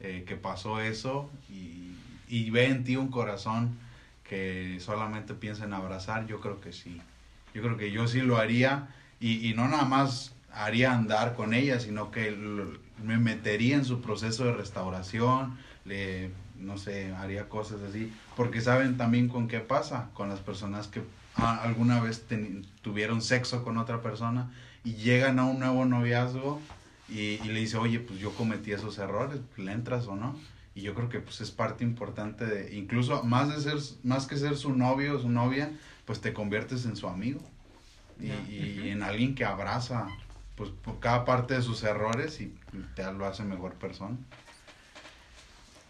eh, 0.00 0.24
que 0.26 0.36
pasó 0.36 0.80
eso 0.80 1.30
y, 1.50 1.96
y 2.28 2.50
ve 2.50 2.66
en 2.66 2.84
ti 2.84 2.96
un 2.96 3.10
corazón 3.10 3.76
que 4.22 4.78
solamente 4.80 5.34
piensa 5.34 5.64
en 5.64 5.74
abrazar, 5.74 6.26
yo 6.26 6.40
creo 6.40 6.60
que 6.60 6.72
sí. 6.72 7.00
Yo 7.52 7.62
creo 7.62 7.76
que 7.76 7.90
yo 7.90 8.08
sí 8.08 8.20
lo 8.20 8.38
haría 8.38 8.88
y, 9.20 9.48
y 9.48 9.54
no 9.54 9.68
nada 9.68 9.84
más 9.84 10.32
haría 10.52 10.92
andar 10.94 11.34
con 11.34 11.52
ella, 11.54 11.80
sino 11.80 12.10
que 12.10 12.30
me 13.02 13.18
metería 13.18 13.76
en 13.76 13.84
su 13.84 14.00
proceso 14.00 14.44
de 14.44 14.52
restauración, 14.52 15.56
le, 15.84 16.30
no 16.58 16.78
sé, 16.78 17.12
haría 17.14 17.48
cosas 17.48 17.80
así, 17.82 18.12
porque 18.36 18.60
saben 18.60 18.96
también 18.96 19.28
con 19.28 19.48
qué 19.48 19.60
pasa, 19.60 20.10
con 20.14 20.28
las 20.28 20.40
personas 20.40 20.86
que 20.86 21.02
ah, 21.36 21.60
alguna 21.62 22.00
vez 22.00 22.24
teni- 22.28 22.64
tuvieron 22.82 23.20
sexo 23.20 23.64
con 23.64 23.78
otra 23.78 24.00
persona 24.00 24.50
y 24.84 24.94
llegan 24.94 25.38
a 25.38 25.44
un 25.44 25.58
nuevo 25.58 25.84
noviazgo 25.84 26.60
y, 27.08 27.18
y 27.18 27.44
le 27.44 27.60
dice, 27.60 27.76
oye, 27.76 27.98
pues 28.00 28.18
yo 28.20 28.30
cometí 28.34 28.72
esos 28.72 28.98
errores, 28.98 29.40
¿le 29.56 29.72
entras 29.72 30.06
o 30.06 30.14
no? 30.16 30.38
Y 30.76 30.82
yo 30.82 30.94
creo 30.94 31.08
que 31.08 31.20
pues 31.20 31.40
es 31.40 31.50
parte 31.50 31.84
importante 31.84 32.46
de, 32.46 32.74
incluso 32.76 33.22
más 33.24 33.48
de 33.48 33.60
ser, 33.60 33.78
más 34.04 34.26
que 34.26 34.36
ser 34.36 34.56
su 34.56 34.74
novio 34.74 35.16
o 35.16 35.20
su 35.20 35.28
novia, 35.28 35.70
pues 36.04 36.20
te 36.20 36.32
conviertes 36.32 36.84
en 36.86 36.96
su 36.96 37.08
amigo 37.08 37.40
y, 38.20 38.54
y 38.54 38.88
en 38.90 39.02
alguien 39.02 39.34
que 39.34 39.44
abraza 39.44 40.06
pues 40.56 40.70
por 40.70 41.00
cada 41.00 41.24
parte 41.24 41.54
de 41.54 41.62
sus 41.62 41.82
errores 41.82 42.40
y 42.40 42.54
te 42.94 43.02
lo 43.12 43.26
hace 43.26 43.42
mejor 43.42 43.74
persona. 43.74 44.16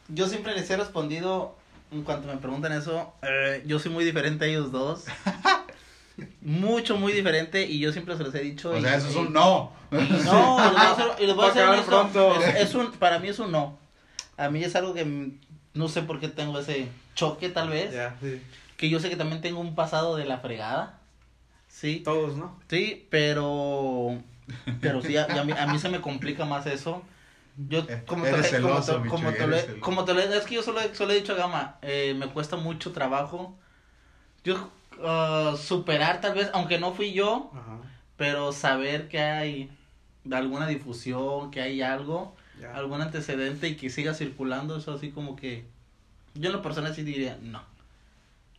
Yo 0.09 0.27
siempre 0.29 0.55
les 0.55 0.69
he 0.71 0.77
respondido, 0.77 1.57
en 1.93 2.03
cuanto 2.03 2.29
me 2.29 2.37
preguntan 2.37 2.73
eso, 2.73 3.13
eh, 3.23 3.63
yo 3.67 3.79
soy 3.79 3.91
muy 3.91 4.05
diferente 4.05 4.45
a 4.45 4.49
ellos 4.49 4.71
dos. 4.73 5.05
Mucho, 6.43 6.97
muy 6.97 7.13
diferente 7.13 7.67
y 7.67 7.81
yo 7.81 7.91
siempre 7.93 8.17
se 8.17 8.23
los 8.23 8.33
he 8.37 8.41
dicho. 8.41 8.71
O 8.71 8.79
y- 8.79 8.83
sea, 8.83 8.97
eso 8.97 9.09
es 9.09 9.17
un 9.17 9.33
no. 9.33 9.73
y 9.91 9.97
no, 9.97 10.59
y 11.19 11.27
les 11.27 11.35
voy 11.35 11.47
a 11.47 11.49
hacer- 11.51 11.67
voy 11.67 11.79
a 11.79 11.83
pronto. 11.83 12.41
Es, 12.41 12.69
es 12.69 12.75
un, 12.75 12.93
para 12.93 13.19
mí 13.19 13.29
es 13.29 13.39
un 13.41 13.51
no. 13.51 13.77
A 14.37 14.49
mí 14.49 14.63
es 14.63 14.77
algo 14.77 14.95
que 14.95 15.05
mm, 15.05 15.41
no 15.75 15.89
sé 15.89 16.03
por 16.03 16.21
qué 16.21 16.29
tengo 16.29 16.59
ese 16.59 16.89
choque 17.17 17.49
tal 17.49 17.69
vez. 17.69 17.95
Sí. 18.21 18.41
Que 18.77 18.89
yo 18.89 19.01
sé 19.01 19.11
que 19.11 19.17
también 19.17 19.41
tengo 19.41 19.59
un 19.61 19.75
pasado 19.75 20.15
de 20.17 20.25
la 20.25 20.39
fregada. 20.39 21.01
Sí. 21.75 22.01
Todos, 22.05 22.37
¿no? 22.37 22.57
Sí, 22.69 23.07
pero. 23.11 24.23
Pero 24.81 25.03
sí, 25.03 25.17
a, 25.17 25.25
a 25.25 25.45
mí, 25.45 25.53
a 25.53 25.67
mí 25.67 25.79
se 25.79 25.89
me 25.89 26.01
complica 26.01 26.45
más 26.45 26.67
eso. 26.67 27.03
Yo, 27.69 27.81
Eh, 27.81 28.03
como 28.07 28.25
eres 28.27 28.51
te, 28.51 28.61
como, 28.61 28.75
celoso, 28.81 29.03
te, 29.03 29.09
como, 29.09 29.31
Micho, 29.31 29.39
te 29.39 29.45
eres 29.45 29.67
como 29.81 30.05
te 30.05 30.37
es 30.37 30.45
que 30.45 30.55
yo 30.55 30.63
solo, 30.63 30.81
he- 30.81 30.95
solo 30.95 31.13
he 31.13 31.17
dicho 31.17 31.33
a 31.33 31.37
Gama, 31.37 31.79
eh, 31.83 32.15
me 32.17 32.29
cuesta 32.29 32.57
mucho 32.57 32.93
trabajo. 32.93 33.57
Yo, 34.45 34.71
ah, 35.03 35.55
superar 35.59 36.21
tal 36.21 36.35
vez, 36.35 36.51
aunque 36.53 36.79
no 36.79 36.93
fui 36.93 37.13
yo, 37.13 37.51
Ajá. 37.55 37.79
pero 38.17 38.53
saber 38.53 39.09
que 39.09 39.19
hay 39.21 39.71
alguna 40.31 40.67
difusión, 40.69 41.51
que 41.51 41.61
hay 41.61 41.83
algo, 41.83 42.37
Ya. 42.61 42.75
algún 42.77 43.01
antecedente 43.03 43.69
y 43.69 43.77
que 43.77 43.91
siga 43.91 44.15
circulando, 44.15 44.77
eso 44.77 44.93
así 44.95 45.11
como 45.11 45.35
que. 45.35 45.65
Yo 46.35 46.47
en 46.51 46.53
lo 46.53 46.63
personal 46.63 46.95
sí 46.95 47.03
diría, 47.03 47.39
no. 47.43 47.63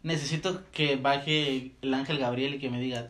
Necesito 0.06 0.62
que 0.72 0.98
baje 0.98 1.72
el 1.82 1.94
ángel 1.94 2.20
Gabriel 2.20 2.54
y 2.54 2.60
que 2.60 2.70
me 2.70 2.80
diga, 2.80 3.08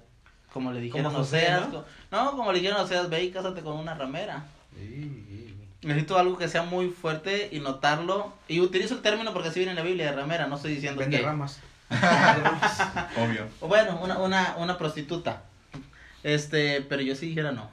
como 0.54 0.72
le 0.72 0.80
dijeron 0.80 1.12
Como 1.12 1.24
Oseas, 1.24 1.68
¿no? 1.68 1.72
co- 1.72 1.86
¿no? 2.10 2.32
como 2.38 2.54
le 2.54 2.60
dijeron 2.60 2.80
Oseas, 2.82 3.10
ve 3.10 3.24
y 3.26 3.32
cásate 3.32 3.62
con 3.62 3.76
una 3.78 3.94
ramera. 3.96 4.46
Sí. 4.78 5.54
Necesito 5.82 6.18
algo 6.18 6.38
que 6.38 6.48
sea 6.48 6.64
muy 6.64 6.90
fuerte 6.90 7.50
y 7.52 7.60
notarlo. 7.60 8.34
Y 8.48 8.62
utilizo 8.62 8.94
el 8.96 9.02
término 9.02 9.34
porque 9.34 9.50
así 9.50 9.60
viene 9.60 9.72
en 9.74 9.78
la 9.78 9.84
Biblia 9.84 10.06
de 10.06 10.14
ramera, 10.16 10.48
no 10.48 10.56
estoy 10.56 10.74
diciendo 10.76 11.02
Vende 11.02 11.18
que... 11.18 11.24
ramas. 11.24 11.60
Obvio. 13.18 13.48
O 13.60 13.68
Bueno, 13.68 14.00
una, 14.02 14.18
una, 14.20 14.56
una 14.58 14.78
prostituta. 14.78 15.44
Este, 16.24 16.82
pero 16.82 17.02
yo 17.02 17.14
sí 17.16 17.28
dijera 17.28 17.52
no. 17.52 17.70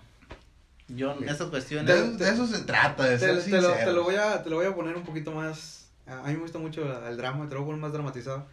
Yo 0.88 1.12
en 1.18 1.28
esas 1.28 1.48
cuestiones... 1.48 1.86
De, 2.18 2.24
de 2.24 2.30
eso 2.32 2.46
se 2.46 2.64
trata, 2.64 3.04
de 3.04 3.12
Te, 3.12 3.18
ser 3.20 3.28
te 3.28 3.34
lo, 3.36 3.40
sincero. 3.68 3.84
te 3.84 3.92
lo 3.92 4.02
voy 4.04 4.16
a, 4.16 4.42
te 4.42 4.50
lo 4.50 4.56
voy 4.56 4.66
a 4.66 4.74
poner 4.74 4.96
un 4.96 5.04
poquito 5.04 5.30
más. 5.32 5.86
A 6.06 6.18
a 6.18 6.22
mí 6.24 6.34
me 6.34 6.40
gusta 6.40 6.58
mucho 6.58 6.82
el 7.08 7.16
drama, 7.16 7.48
te 7.48 7.54
lo 7.54 7.60
voy 7.60 7.66
a 7.66 7.66
poner 7.68 7.80
más 7.80 7.92
dramatizado. 7.92 8.46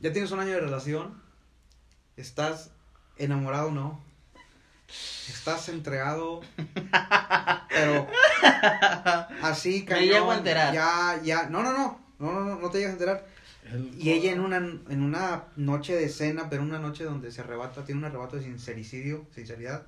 Ya 0.00 0.12
tienes 0.12 0.30
un 0.30 0.40
año 0.40 0.52
de 0.52 0.60
relación. 0.60 1.20
Estás 2.16 2.70
enamorado, 3.18 3.70
¿no? 3.70 4.00
Estás 5.28 5.68
entregado. 5.68 6.40
pero. 7.68 8.06
Así, 9.42 9.80
Me 9.80 9.84
cañón. 9.86 10.04
llego 10.08 10.30
a 10.30 10.36
enterar. 10.38 10.74
Ya, 10.74 11.20
ya. 11.22 11.48
No, 11.48 11.62
no, 11.62 11.72
no. 11.72 12.00
No, 12.18 12.32
no, 12.32 12.44
no, 12.44 12.56
no 12.56 12.70
te 12.70 12.78
llegas 12.78 12.90
a 12.90 12.94
enterar. 12.94 13.26
Y 13.98 14.10
ella 14.10 14.32
en 14.32 14.40
una, 14.40 14.58
en 14.58 15.02
una 15.02 15.44
noche 15.56 15.96
de 15.96 16.08
cena, 16.08 16.48
pero 16.48 16.62
una 16.62 16.78
noche 16.78 17.02
donde 17.04 17.32
se 17.32 17.40
arrebata, 17.40 17.84
tiene 17.84 17.98
un 18.00 18.04
arrebato 18.04 18.36
de 18.36 18.44
sincericidio, 18.44 19.26
sinceridad. 19.34 19.86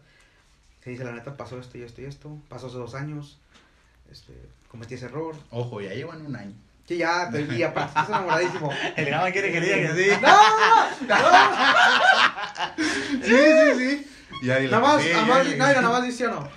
Se 0.82 0.90
dice, 0.90 1.04
la 1.04 1.12
neta, 1.12 1.36
pasó 1.36 1.58
esto 1.60 1.78
y 1.78 1.82
esto 1.82 2.02
y 2.02 2.06
esto. 2.06 2.36
Pasó 2.48 2.66
hace 2.66 2.76
dos 2.76 2.94
años. 2.94 3.38
Este, 4.10 4.32
cometí 4.68 4.94
ese 4.94 5.06
error. 5.06 5.36
Ojo, 5.50 5.80
ya 5.80 5.94
llevan 5.94 6.26
un 6.26 6.34
año. 6.34 6.54
Sí, 6.88 6.96
ya, 6.96 7.28
te 7.30 7.42
y 7.42 7.62
aparte 7.62 7.90
estás 7.90 8.08
enamoradísimo. 8.08 8.72
El 8.96 9.10
Gama 9.10 9.30
quiere 9.30 9.52
que 9.52 9.60
le 9.60 9.66
diga 9.66 9.76
que 9.76 9.94
sí. 9.94 10.10
Sí, 13.22 13.36
sí, 13.36 13.78
sí. 13.78 14.10
Ya 14.42 14.56
dile 14.56 14.70
Nada 14.70 14.82
más, 14.82 15.02
que 15.02 15.08
sí, 15.08 15.12
nada 15.14 15.26
más, 15.26 15.46
que 15.46 15.56
no, 15.56 15.66
nada 15.66 15.90
más 15.90 16.02
dice 16.04 16.26
o 16.28 16.30
no. 16.30 16.48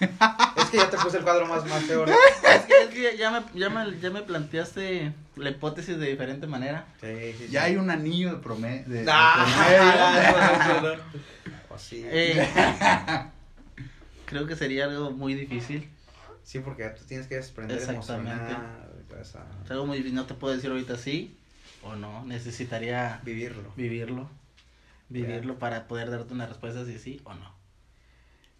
Es 0.00 0.70
que 0.70 0.76
ya 0.78 0.88
te 0.90 0.96
puse 0.96 1.18
el 1.18 1.24
cuadro 1.24 1.46
más, 1.46 1.64
más 1.66 1.82
feo. 1.84 2.06
¿no? 2.06 2.12
Es 2.12 2.62
que, 2.62 2.82
es 2.82 2.88
que 2.88 3.16
ya, 3.18 3.30
me, 3.30 3.42
ya, 3.54 3.68
me, 3.68 4.00
ya 4.00 4.10
me 4.10 4.22
planteaste 4.22 5.12
la 5.36 5.50
hipótesis 5.50 5.98
de 5.98 6.06
diferente 6.06 6.46
manera. 6.46 6.86
Sí, 7.00 7.08
sí, 7.32 7.44
sí. 7.46 7.48
Ya 7.50 7.64
hay 7.64 7.76
un 7.76 7.90
anillo 7.90 8.30
de 8.34 8.36
promedio. 8.42 8.84
De, 8.88 9.04
de 9.04 9.10
Ah, 9.12 10.78
promedio. 10.80 10.96
no. 11.70 11.78
Sí. 11.78 12.02
Eh, 12.06 12.48
creo 14.26 14.46
que 14.46 14.56
sería 14.56 14.84
algo 14.84 15.10
muy 15.10 15.34
difícil. 15.34 15.88
Sí, 16.44 16.58
porque 16.60 16.88
tú 16.90 17.04
tienes 17.04 17.26
que 17.26 17.36
desprender 17.36 17.78
Exactamente. 17.78 18.30
emocional, 18.32 18.90
pues, 19.12 19.36
a 19.36 19.46
Es 19.64 19.70
algo 19.70 19.86
muy. 19.86 20.00
No 20.12 20.26
te 20.26 20.34
puedo 20.34 20.54
decir 20.54 20.70
ahorita 20.70 20.96
sí 20.96 21.36
o 21.82 21.94
no. 21.94 22.24
Necesitaría 22.24 23.20
vivirlo. 23.24 23.72
vivirlo. 23.76 24.30
Vivirlo 25.08 25.58
para 25.58 25.86
poder 25.88 26.10
darte 26.10 26.32
una 26.32 26.46
respuesta 26.46 26.84
si 26.86 26.98
sí 26.98 27.20
o 27.24 27.34
no. 27.34 27.54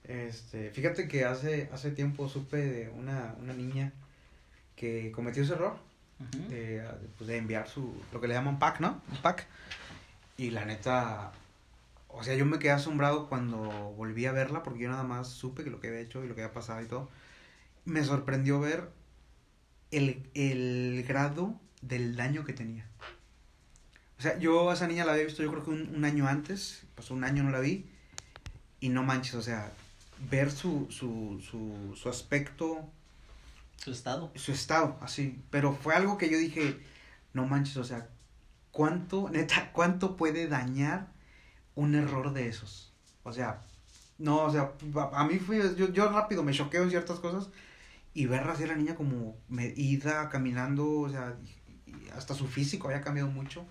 Este, 0.04 0.70
fíjate 0.70 1.08
que 1.08 1.24
hace, 1.24 1.70
hace 1.72 1.92
tiempo 1.92 2.28
supe 2.28 2.56
de 2.56 2.88
una, 2.90 3.34
una 3.40 3.54
niña 3.54 3.92
que 4.76 5.12
cometió 5.12 5.44
ese 5.44 5.52
error 5.54 5.76
Ujú. 6.20 6.48
de, 6.50 6.84
pues, 7.16 7.28
de 7.28 7.36
enviar 7.38 7.68
su, 7.68 7.94
lo 8.12 8.20
que 8.20 8.28
le 8.28 8.34
llaman 8.34 8.58
pack, 8.58 8.80
¿no? 8.80 9.00
Un 9.10 9.18
pack. 9.18 9.46
Y 10.36 10.50
la 10.50 10.64
neta, 10.64 11.32
o 12.08 12.22
sea, 12.22 12.34
yo 12.34 12.44
me 12.44 12.58
quedé 12.58 12.72
asombrado 12.72 13.28
cuando 13.28 13.58
volví 13.96 14.26
a 14.26 14.32
verla 14.32 14.62
porque 14.62 14.80
yo 14.80 14.90
nada 14.90 15.04
más 15.04 15.28
supe 15.28 15.64
que 15.64 15.70
lo 15.70 15.80
que 15.80 15.88
había 15.88 16.00
hecho 16.00 16.22
y 16.24 16.28
lo 16.28 16.34
que 16.34 16.42
había 16.42 16.52
pasado 16.52 16.82
y 16.82 16.86
todo. 16.86 17.08
Me 17.84 18.04
sorprendió 18.04 18.60
ver 18.60 18.88
el, 19.92 20.28
el 20.34 21.04
grado 21.06 21.60
del 21.80 22.16
daño 22.16 22.44
que 22.44 22.52
tenía. 22.52 22.86
O 24.18 24.22
sea, 24.22 24.38
yo 24.38 24.70
a 24.70 24.74
esa 24.74 24.88
niña 24.88 25.04
la 25.04 25.12
había 25.12 25.24
visto 25.24 25.42
yo 25.42 25.50
creo 25.50 25.64
que 25.64 25.70
un, 25.70 25.94
un 25.94 26.04
año 26.04 26.26
antes, 26.26 26.82
pasó 26.94 27.14
un 27.14 27.24
año 27.24 27.42
no 27.42 27.50
la 27.50 27.60
vi 27.60 27.86
y 28.80 28.88
no 28.88 29.02
manches, 29.02 29.34
o 29.34 29.42
sea, 29.42 29.72
ver 30.30 30.50
su, 30.50 30.86
su, 30.90 31.40
su, 31.48 31.94
su 31.96 32.08
aspecto, 32.08 32.88
Su 33.76 33.92
estado. 33.92 34.30
su 34.34 34.52
estado, 34.52 34.98
así. 35.00 35.40
Pero 35.50 35.72
fue 35.72 35.94
algo 35.94 36.18
que 36.18 36.30
yo 36.30 36.38
dije, 36.38 36.80
no 37.32 37.46
manches, 37.46 37.76
o 37.76 37.84
sea, 37.84 38.08
¿cuánto, 38.70 39.28
neta, 39.30 39.70
cuánto 39.72 40.16
puede 40.16 40.48
dañar 40.48 41.08
un 41.74 41.94
error 41.94 42.32
de 42.32 42.48
esos? 42.48 42.92
O 43.24 43.32
sea, 43.32 43.62
no, 44.18 44.42
o 44.44 44.50
sea, 44.50 44.72
a, 45.12 45.24
mí 45.24 45.38
fue, 45.38 45.74
yo, 45.76 45.92
yo 45.92 46.08
rápido 46.10 46.42
me 46.42 46.52
choqueo 46.52 46.84
en 46.84 46.90
ciertas 46.90 47.18
cosas 47.18 47.50
y 48.14 48.26
ver 48.26 48.42
así 48.48 48.64
a 48.64 48.66
la 48.68 48.74
niña 48.74 48.94
como 48.94 49.36
medida, 49.48 50.28
caminando, 50.28 50.88
o 51.00 51.08
sea, 51.08 51.34
y- 51.86 51.90
y 51.90 52.08
hasta 52.16 52.34
su 52.34 52.46
físico 52.46 52.88
había 52.88 53.00
cambiado 53.00 53.30
mucho. 53.30 53.64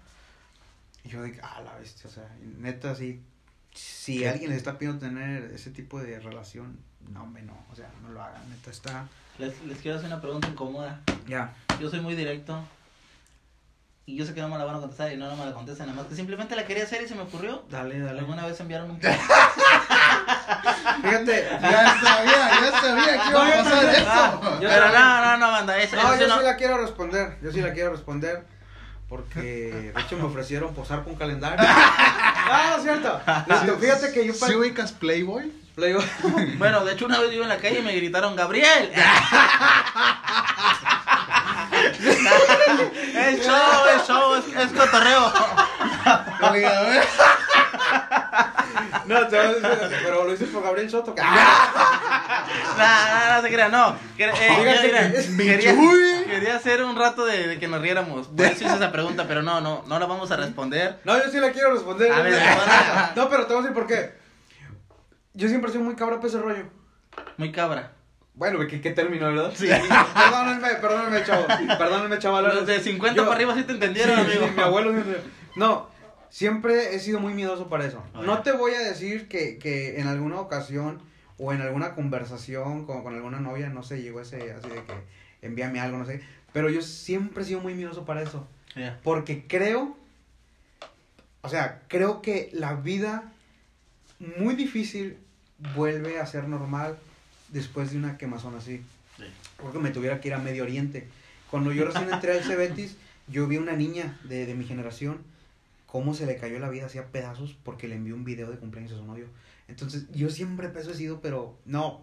Y 1.04 1.10
yo 1.10 1.24
dije, 1.24 1.40
ah, 1.44 1.62
la 1.64 1.76
bestia, 1.78 2.10
o 2.10 2.14
sea, 2.14 2.30
neta, 2.58 2.96
sí, 2.96 3.22
si 3.74 4.20
¿Qué? 4.20 4.30
alguien 4.30 4.50
le 4.52 4.58
está 4.58 4.78
pidiendo 4.78 5.00
tener 5.00 5.44
ese 5.54 5.72
tipo 5.72 6.00
de 6.02 6.20
relación, 6.20 6.80
no, 7.10 7.24
hombre, 7.24 7.42
no, 7.44 7.58
o 7.72 7.76
sea, 7.76 7.90
no 8.04 8.10
lo 8.10 8.22
hagan, 8.22 8.48
neta, 8.50 8.70
está, 8.72 9.08
Les, 9.40 9.60
les 9.66 9.78
quiero 9.80 9.98
hacer 9.98 10.08
una 10.08 10.22
pregunta 10.22 10.48
incómoda. 10.48 11.02
ya. 11.28 11.54
Yo 11.80 11.90
soy 11.90 12.02
muy 12.02 12.16
directo. 12.16 12.64
Y 14.08 14.16
yo 14.18 14.26
sé 14.26 14.34
que 14.34 14.42
no 14.42 14.50
me 14.50 14.58
la 14.58 14.66
van 14.66 14.76
a 14.76 14.80
contestar 14.80 15.14
y 15.14 15.18
no, 15.18 15.30
no 15.30 15.36
me 15.38 15.46
la 15.46 15.54
contestan. 15.54 15.88
Nada 15.88 16.02
más 16.02 16.10
que 16.10 16.16
simplemente 16.16 16.56
la 16.56 16.66
quería 16.66 16.84
hacer 16.84 17.02
y 17.04 17.08
se 17.08 17.16
me 17.16 17.22
ocurrió. 17.22 17.64
Dale, 17.70 18.00
dale. 18.00 18.20
¿Alguna 18.20 18.46
vez 18.46 18.60
enviaron 18.60 18.92
un 18.92 19.00
Fíjate. 21.02 21.50
Ya 21.62 22.00
sabía, 22.02 22.50
ya 22.62 22.82
sabía 22.82 23.24
que 23.24 23.30
iba 23.30 23.48
a 23.48 23.64
pasar 23.64 23.86
eso. 23.86 24.60
Yo 24.62 24.70
Pero 24.70 24.90
no, 24.90 25.26
no, 25.26 25.38
no, 25.38 25.52
banda. 25.52 25.78
Eso, 25.80 25.96
No, 25.96 26.14
eso 26.14 26.22
yo 26.22 26.28
no- 26.28 26.38
sí 26.40 26.44
la 26.46 26.56
quiero 26.56 26.78
responder. 26.78 27.38
Yo 27.42 27.52
sí 27.52 27.62
la 27.62 27.74
quiero 27.74 27.92
responder. 27.92 28.44
Porque 29.10 29.92
de 29.94 30.02
hecho 30.02 30.16
me 30.16 30.24
ofrecieron 30.24 30.74
posar 30.74 31.04
con 31.04 31.14
un 31.14 31.20
calendario. 31.20 31.58
No, 31.68 32.78
no 32.78 32.84
cierto. 32.84 33.22
Listo, 33.48 33.78
fíjate 33.78 34.14
que 34.14 34.26
yo 34.26 34.34
¿Sí 34.34 34.56
ubicas 34.56 34.94
Playboy? 34.94 35.52
Playboy. 35.76 36.06
Bueno, 36.58 36.86
de 36.86 36.94
hecho 36.94 37.06
una 37.08 37.20
vez 37.20 37.34
iba 37.34 37.44
en 37.44 37.50
la 37.50 37.58
calle 37.58 37.80
y 37.80 37.82
me 37.82 37.94
gritaron, 37.94 38.36
Gabriel. 38.38 38.92
es 41.82 43.46
show, 43.46 43.86
es 43.96 44.08
show, 44.08 44.36
es, 44.36 44.46
es 44.56 44.72
cotorreo. 44.72 45.34
Oiga, 46.52 46.78
a 46.80 46.82
ver. 46.84 47.04
No, 49.12 49.28
te 49.28 49.36
vas 49.36 49.48
a 49.48 49.54
decir, 49.54 49.98
pero 50.04 50.24
lo 50.24 50.32
dices 50.32 50.50
por 50.50 50.64
Gabriel 50.64 50.90
Soto. 50.90 51.14
No, 52.78 52.78
no, 52.78 53.36
no 53.36 53.42
se 53.42 53.50
crea, 53.50 53.70
no. 53.70 53.96
Quería, 54.18 54.34
hacer 56.56 56.84
un 56.84 56.96
rato 56.96 57.26
de, 57.26 57.60
que 57.60 57.68
nos 57.68 57.82
riéramos. 57.82 58.28
Por 58.28 58.46
eso 58.46 58.66
hice 58.66 58.76
esa 58.76 58.92
pregunta, 58.92 59.26
pero 59.28 59.42
no, 59.42 59.62
no, 59.62 59.84
no 59.88 60.00
la 60.00 60.06
vamos 60.06 60.32
a 60.32 60.38
responder. 60.38 61.00
No, 61.04 61.18
yo 61.18 61.30
sí 61.30 61.40
la 61.40 61.52
quiero 61.52 61.74
responder. 61.74 62.12
No, 63.16 63.30
pero 63.30 63.46
te 63.46 63.54
voy 63.54 63.64
a 63.64 63.68
decir 63.68 63.74
por 63.74 63.88
qué. 63.88 64.14
Yo 65.34 65.48
siempre 65.48 65.70
he 65.70 65.74
sido 65.74 65.84
muy 65.84 65.96
cabra 65.96 66.18
para 66.18 66.28
ese 66.28 66.40
rollo. 66.40 66.66
Muy 67.38 67.52
cabra. 67.52 67.94
Bueno, 68.34 68.60
¿qué, 68.68 68.82
qué 68.82 68.92
término, 68.92 69.28
verdad? 69.28 69.52
Sí. 69.56 69.68
Perdónenme, 69.68 70.76
perdónenme, 70.76 71.24
chavo. 71.24 71.46
Perdónenme, 71.78 72.20
chaval. 72.20 72.56
Los 72.56 72.66
de 72.66 72.80
50 72.80 73.24
para 73.24 73.36
arriba 73.36 73.56
sí 73.56 73.64
te 73.64 73.74
entendieron, 73.74 74.20
amigo. 74.20 74.48
sí, 74.48 74.54
mi 74.56 74.62
abuelo 74.62 74.94
No, 75.56 75.90
siempre 76.32 76.96
he 76.96 77.00
sido 77.00 77.20
muy 77.20 77.36
miedoso 77.36 77.70
para 77.70 77.86
eso. 77.86 78.04
No 78.16 78.42
te 78.42 78.52
voy 78.54 78.74
a 78.74 78.80
decir 78.80 79.28
que, 79.28 79.60
que 79.60 80.00
en 80.00 80.08
alguna 80.08 80.40
ocasión 80.40 81.00
o 81.38 81.54
en 81.54 81.62
alguna 81.62 81.94
conversación 81.94 82.86
con, 82.86 83.04
con 83.04 83.14
alguna 83.14 83.40
novia, 83.40 83.70
no 83.70 83.84
sé, 83.84 84.02
llegó 84.02 84.22
ese 84.22 84.52
así 84.54 84.70
de 84.70 84.84
que 84.84 84.94
envíame 85.42 85.80
algo, 85.80 85.98
no 85.98 86.06
sé. 86.06 86.22
Pero 86.54 86.70
yo 86.70 86.82
siempre 86.82 87.44
he 87.44 87.46
sido 87.46 87.60
muy 87.60 87.76
miedoso 87.76 88.06
para 88.06 88.24
eso. 88.24 88.48
Porque 89.04 89.46
creo, 89.48 89.98
o 91.42 91.50
sea, 91.50 91.82
creo 91.90 92.22
que 92.22 92.50
la 92.54 92.76
vida 92.76 93.32
muy 94.20 94.56
difícil 94.56 95.18
vuelve 95.76 96.20
a 96.20 96.26
ser 96.26 96.48
normal 96.48 96.98
después 97.50 97.92
de 97.92 97.98
una 97.98 98.18
quemazón 98.18 98.56
así. 98.56 98.82
Sí. 99.18 99.26
Porque 99.58 99.80
me 99.80 99.92
tuviera 99.92 100.22
que 100.22 100.30
ir 100.30 100.34
a 100.34 100.40
Medio 100.40 100.64
Oriente. 100.64 101.08
Cuando 101.50 101.74
yo 101.74 101.84
recién 101.86 102.12
entré 102.12 102.32
al 102.32 102.44
Cebetis, 102.46 102.96
yo 103.28 103.48
vi 103.48 103.58
una 103.58 103.74
niña 103.74 104.18
de, 104.24 104.46
de 104.46 104.54
mi 104.56 104.64
generación, 104.64 105.22
cómo 105.92 106.14
se 106.14 106.26
le 106.26 106.38
cayó 106.38 106.58
la 106.58 106.70
vida 106.70 106.86
hacía 106.86 107.08
pedazos 107.08 107.54
porque 107.64 107.90
le 107.90 107.96
envió 107.96 108.16
un 108.16 108.24
video 108.24 108.50
de 108.50 108.58
cumpleaños 108.58 108.94
a 108.94 108.98
su 108.98 109.06
novio. 109.06 109.28
Entonces, 109.68 110.06
yo 110.14 110.30
siempre 110.30 110.72
he 110.74 110.80
he 110.80 110.94
sido, 110.94 111.20
pero 111.20 111.60
no, 111.66 112.02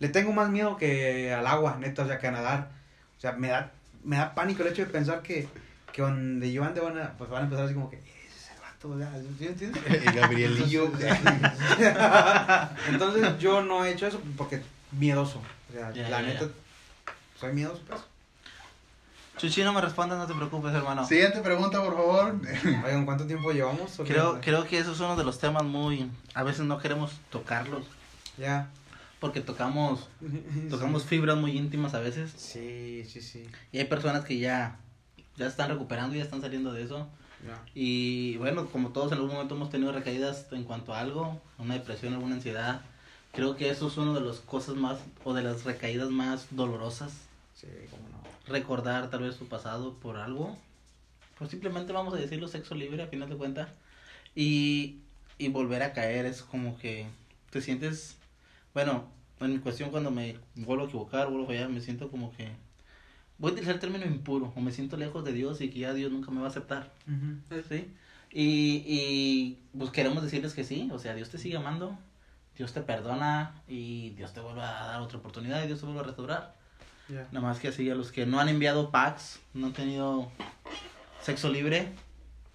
le 0.00 0.08
tengo 0.08 0.32
más 0.32 0.50
miedo 0.50 0.76
que 0.76 1.32
al 1.32 1.46
agua, 1.46 1.76
neta, 1.78 2.02
o 2.02 2.06
sea, 2.08 2.18
que 2.18 2.26
a 2.26 2.32
nadar. 2.32 2.72
O 3.16 3.20
sea, 3.20 3.32
me 3.34 3.48
da, 3.48 3.70
me 4.02 4.16
da 4.16 4.34
pánico 4.34 4.62
el 4.62 4.70
hecho 4.70 4.84
de 4.84 4.90
pensar 4.90 5.22
que, 5.22 5.48
que 5.92 6.02
donde 6.02 6.52
yo 6.52 6.64
ande 6.64 6.80
van 6.80 6.98
a, 6.98 7.16
pues 7.16 7.30
van 7.30 7.42
a 7.42 7.44
empezar 7.44 7.66
así 7.66 7.74
como 7.74 7.88
que, 7.88 8.00
sea, 8.00 9.22
¿sí 9.38 9.46
entiendes? 9.46 9.82
El 9.86 10.12
Gabrielillo. 10.12 10.90
Entonces 12.88 13.38
yo 13.38 13.62
no 13.62 13.84
he 13.84 13.92
hecho 13.92 14.08
eso 14.08 14.20
porque 14.36 14.60
miedoso. 14.90 15.40
O 15.68 15.72
sea, 15.72 15.92
la 16.08 16.22
neta, 16.22 16.48
soy 17.38 17.52
miedoso, 17.52 17.80
pues. 17.86 18.00
Chuchi, 19.38 19.62
no 19.62 19.72
me 19.72 19.80
respondas, 19.80 20.18
no 20.18 20.26
te 20.26 20.34
preocupes, 20.34 20.74
hermano. 20.74 21.06
Siguiente 21.06 21.40
pregunta, 21.40 21.80
por 21.80 21.94
favor. 21.94 22.40
Oigan, 22.84 23.04
¿cuánto 23.04 23.24
tiempo 23.24 23.52
llevamos? 23.52 24.00
Creo, 24.04 24.40
creo 24.40 24.64
que 24.64 24.78
eso 24.78 24.92
es 24.92 24.98
uno 24.98 25.14
de 25.14 25.22
los 25.22 25.38
temas 25.38 25.62
muy... 25.62 26.10
A 26.34 26.42
veces 26.42 26.66
no 26.66 26.78
queremos 26.78 27.12
tocarlos. 27.30 27.84
Ya. 28.36 28.68
Porque 29.20 29.40
tocamos, 29.40 30.08
tocamos 30.70 31.04
fibras 31.04 31.36
muy 31.36 31.56
íntimas 31.56 31.94
a 31.94 32.00
veces. 32.00 32.32
Sí, 32.36 33.04
sí, 33.08 33.20
sí. 33.20 33.48
Y 33.70 33.78
hay 33.78 33.84
personas 33.84 34.24
que 34.24 34.38
ya, 34.38 34.80
ya 35.36 35.46
están 35.46 35.70
recuperando, 35.70 36.16
ya 36.16 36.24
están 36.24 36.40
saliendo 36.40 36.72
de 36.72 36.82
eso. 36.82 37.08
Ya. 37.46 37.62
Y 37.74 38.36
bueno, 38.38 38.66
como 38.66 38.88
todos 38.88 39.12
en 39.12 39.18
algún 39.18 39.32
momento 39.32 39.54
hemos 39.54 39.70
tenido 39.70 39.92
recaídas 39.92 40.46
en 40.50 40.64
cuanto 40.64 40.94
a 40.94 40.98
algo, 40.98 41.40
una 41.58 41.74
depresión, 41.74 42.12
alguna 42.12 42.34
ansiedad. 42.34 42.80
Creo 43.32 43.54
que 43.54 43.70
eso 43.70 43.86
es 43.86 43.96
una 43.98 44.14
de 44.14 44.20
las 44.20 44.38
cosas 44.38 44.74
más, 44.74 44.98
o 45.22 45.32
de 45.32 45.42
las 45.42 45.62
recaídas 45.64 46.10
más 46.10 46.48
dolorosas. 46.50 47.12
Sí, 47.54 47.68
cómo 47.90 48.02
no. 48.07 48.07
Recordar 48.48 49.10
tal 49.10 49.22
vez 49.22 49.36
su 49.36 49.46
pasado 49.48 49.94
por 49.94 50.16
algo. 50.16 50.56
Pues 51.38 51.50
simplemente 51.50 51.92
vamos 51.92 52.14
a 52.14 52.16
decirlo 52.16 52.48
sexo 52.48 52.74
libre 52.74 53.02
a 53.02 53.06
final 53.06 53.28
de 53.28 53.36
cuentas. 53.36 53.68
Y, 54.34 54.98
y 55.38 55.48
volver 55.48 55.82
a 55.82 55.92
caer 55.92 56.26
es 56.26 56.42
como 56.42 56.78
que 56.78 57.06
te 57.50 57.60
sientes, 57.60 58.16
bueno, 58.74 59.06
en 59.40 59.52
mi 59.52 59.58
cuestión 59.58 59.90
cuando 59.90 60.10
me 60.10 60.36
vuelvo 60.54 60.84
a 60.84 60.86
equivocar, 60.86 61.28
vuelvo 61.28 61.44
a 61.44 61.48
fallar, 61.48 61.68
me 61.68 61.80
siento 61.80 62.10
como 62.10 62.32
que 62.36 62.48
voy 63.38 63.50
a 63.50 63.52
utilizar 63.52 63.74
el 63.74 63.80
término 63.80 64.04
impuro, 64.04 64.52
o 64.54 64.60
me 64.60 64.72
siento 64.72 64.96
lejos 64.96 65.24
de 65.24 65.32
Dios 65.32 65.60
y 65.60 65.70
que 65.70 65.80
ya 65.80 65.94
Dios 65.94 66.10
nunca 66.10 66.30
me 66.30 66.40
va 66.40 66.46
a 66.46 66.50
aceptar. 66.50 66.92
¿sí? 67.68 67.88
Y, 68.30 68.84
y 68.86 69.58
pues 69.76 69.90
queremos 69.90 70.22
decirles 70.22 70.54
que 70.54 70.64
sí, 70.64 70.90
o 70.92 70.98
sea, 70.98 71.14
Dios 71.14 71.30
te 71.30 71.38
sigue 71.38 71.56
amando, 71.56 71.96
Dios 72.56 72.72
te 72.72 72.82
perdona 72.82 73.54
y 73.68 74.10
Dios 74.10 74.32
te 74.34 74.40
vuelve 74.40 74.62
a 74.62 74.86
dar 74.86 75.00
otra 75.00 75.18
oportunidad 75.18 75.62
y 75.62 75.66
Dios 75.68 75.80
te 75.80 75.86
vuelve 75.86 76.00
a 76.00 76.04
restaurar. 76.04 76.57
Ya. 77.08 77.26
Nada 77.32 77.46
más 77.46 77.58
que 77.58 77.68
así, 77.68 77.88
a 77.90 77.94
los 77.94 78.12
que 78.12 78.26
no 78.26 78.38
han 78.38 78.48
enviado 78.48 78.90
packs, 78.90 79.40
no 79.54 79.68
han 79.68 79.72
tenido 79.72 80.30
sexo 81.22 81.48
libre, 81.48 81.88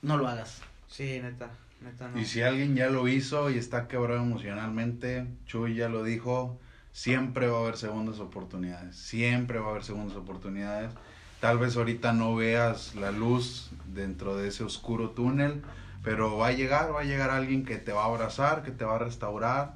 no 0.01 0.17
lo 0.17 0.27
hagas. 0.27 0.61
Sí, 0.87 1.19
neta, 1.21 1.49
neta 1.81 2.07
no. 2.09 2.19
Y 2.19 2.25
si 2.25 2.41
alguien 2.41 2.75
ya 2.75 2.89
lo 2.89 3.07
hizo 3.07 3.49
y 3.49 3.57
está 3.57 3.87
quebrado 3.87 4.21
emocionalmente, 4.21 5.25
Chuy 5.45 5.75
ya 5.75 5.89
lo 5.89 6.03
dijo, 6.03 6.59
siempre 6.91 7.47
va 7.47 7.57
a 7.57 7.61
haber 7.61 7.77
segundas 7.77 8.19
oportunidades. 8.19 8.95
Siempre 8.95 9.59
va 9.59 9.67
a 9.67 9.69
haber 9.71 9.83
segundas 9.83 10.15
oportunidades. 10.15 10.91
Tal 11.39 11.57
vez 11.57 11.75
ahorita 11.75 12.13
no 12.13 12.35
veas 12.35 12.95
la 12.95 13.11
luz 13.11 13.71
dentro 13.87 14.37
de 14.37 14.47
ese 14.47 14.63
oscuro 14.63 15.09
túnel, 15.09 15.61
pero 16.03 16.37
va 16.37 16.47
a 16.47 16.51
llegar, 16.53 16.95
va 16.95 17.01
a 17.01 17.05
llegar 17.05 17.31
alguien 17.31 17.65
que 17.65 17.77
te 17.77 17.91
va 17.91 18.03
a 18.03 18.05
abrazar, 18.05 18.63
que 18.63 18.71
te 18.71 18.85
va 18.85 18.95
a 18.95 18.99
restaurar, 18.99 19.73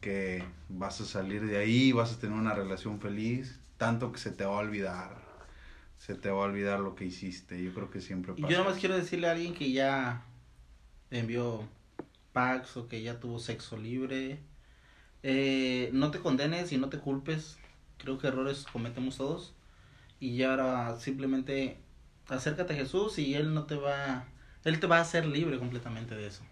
que 0.00 0.44
vas 0.68 1.00
a 1.00 1.04
salir 1.04 1.44
de 1.46 1.58
ahí, 1.58 1.92
vas 1.92 2.12
a 2.12 2.18
tener 2.18 2.38
una 2.38 2.54
relación 2.54 3.00
feliz, 3.00 3.57
tanto 3.78 4.12
que 4.12 4.18
se 4.18 4.30
te 4.30 4.44
va 4.44 4.56
a 4.56 4.58
olvidar. 4.58 5.16
Se 5.96 6.14
te 6.14 6.30
va 6.30 6.42
a 6.42 6.46
olvidar 6.46 6.80
lo 6.80 6.94
que 6.94 7.06
hiciste. 7.06 7.62
Yo 7.62 7.72
creo 7.72 7.90
que 7.90 8.00
siempre 8.00 8.34
pasa. 8.34 8.48
yo 8.48 8.58
nada 8.58 8.70
más 8.70 8.78
quiero 8.78 8.96
decirle 8.96 9.28
a 9.28 9.32
alguien 9.32 9.54
que 9.54 9.72
ya 9.72 10.22
envió 11.10 11.66
packs 12.32 12.76
o 12.76 12.88
que 12.88 13.02
ya 13.02 13.18
tuvo 13.18 13.38
sexo 13.38 13.76
libre, 13.78 14.38
eh, 15.22 15.90
no 15.92 16.10
te 16.10 16.18
condenes 16.18 16.70
y 16.72 16.76
no 16.76 16.88
te 16.88 16.98
culpes. 16.98 17.56
Creo 17.96 18.18
que 18.18 18.28
errores 18.28 18.66
cometemos 18.70 19.16
todos. 19.16 19.54
Y 20.20 20.36
ya 20.36 20.50
ahora 20.50 20.98
simplemente 21.00 21.78
acércate 22.28 22.74
a 22.74 22.76
Jesús 22.76 23.18
y 23.18 23.34
Él 23.34 23.54
no 23.54 23.64
te 23.64 23.76
va, 23.76 24.26
Él 24.64 24.80
te 24.80 24.86
va 24.86 24.98
a 24.98 25.02
hacer 25.02 25.26
libre 25.26 25.58
completamente 25.58 26.14
de 26.14 26.26
eso. 26.26 26.42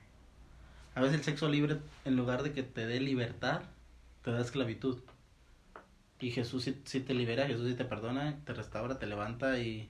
A 0.94 1.00
veces 1.00 1.18
el 1.18 1.24
sexo 1.24 1.48
libre, 1.48 1.78
en 2.04 2.16
lugar 2.16 2.42
de 2.42 2.52
que 2.52 2.62
te 2.62 2.86
dé 2.86 3.00
libertad, 3.00 3.62
te 4.22 4.30
da 4.30 4.40
esclavitud. 4.40 4.98
Y 6.20 6.30
Jesús 6.30 6.64
sí, 6.64 6.80
sí 6.84 7.00
te 7.00 7.14
libera, 7.14 7.46
Jesús 7.46 7.68
sí 7.68 7.74
te 7.74 7.84
perdona, 7.84 8.36
te 8.44 8.54
restaura, 8.54 8.98
te 8.98 9.06
levanta 9.06 9.58
y, 9.58 9.88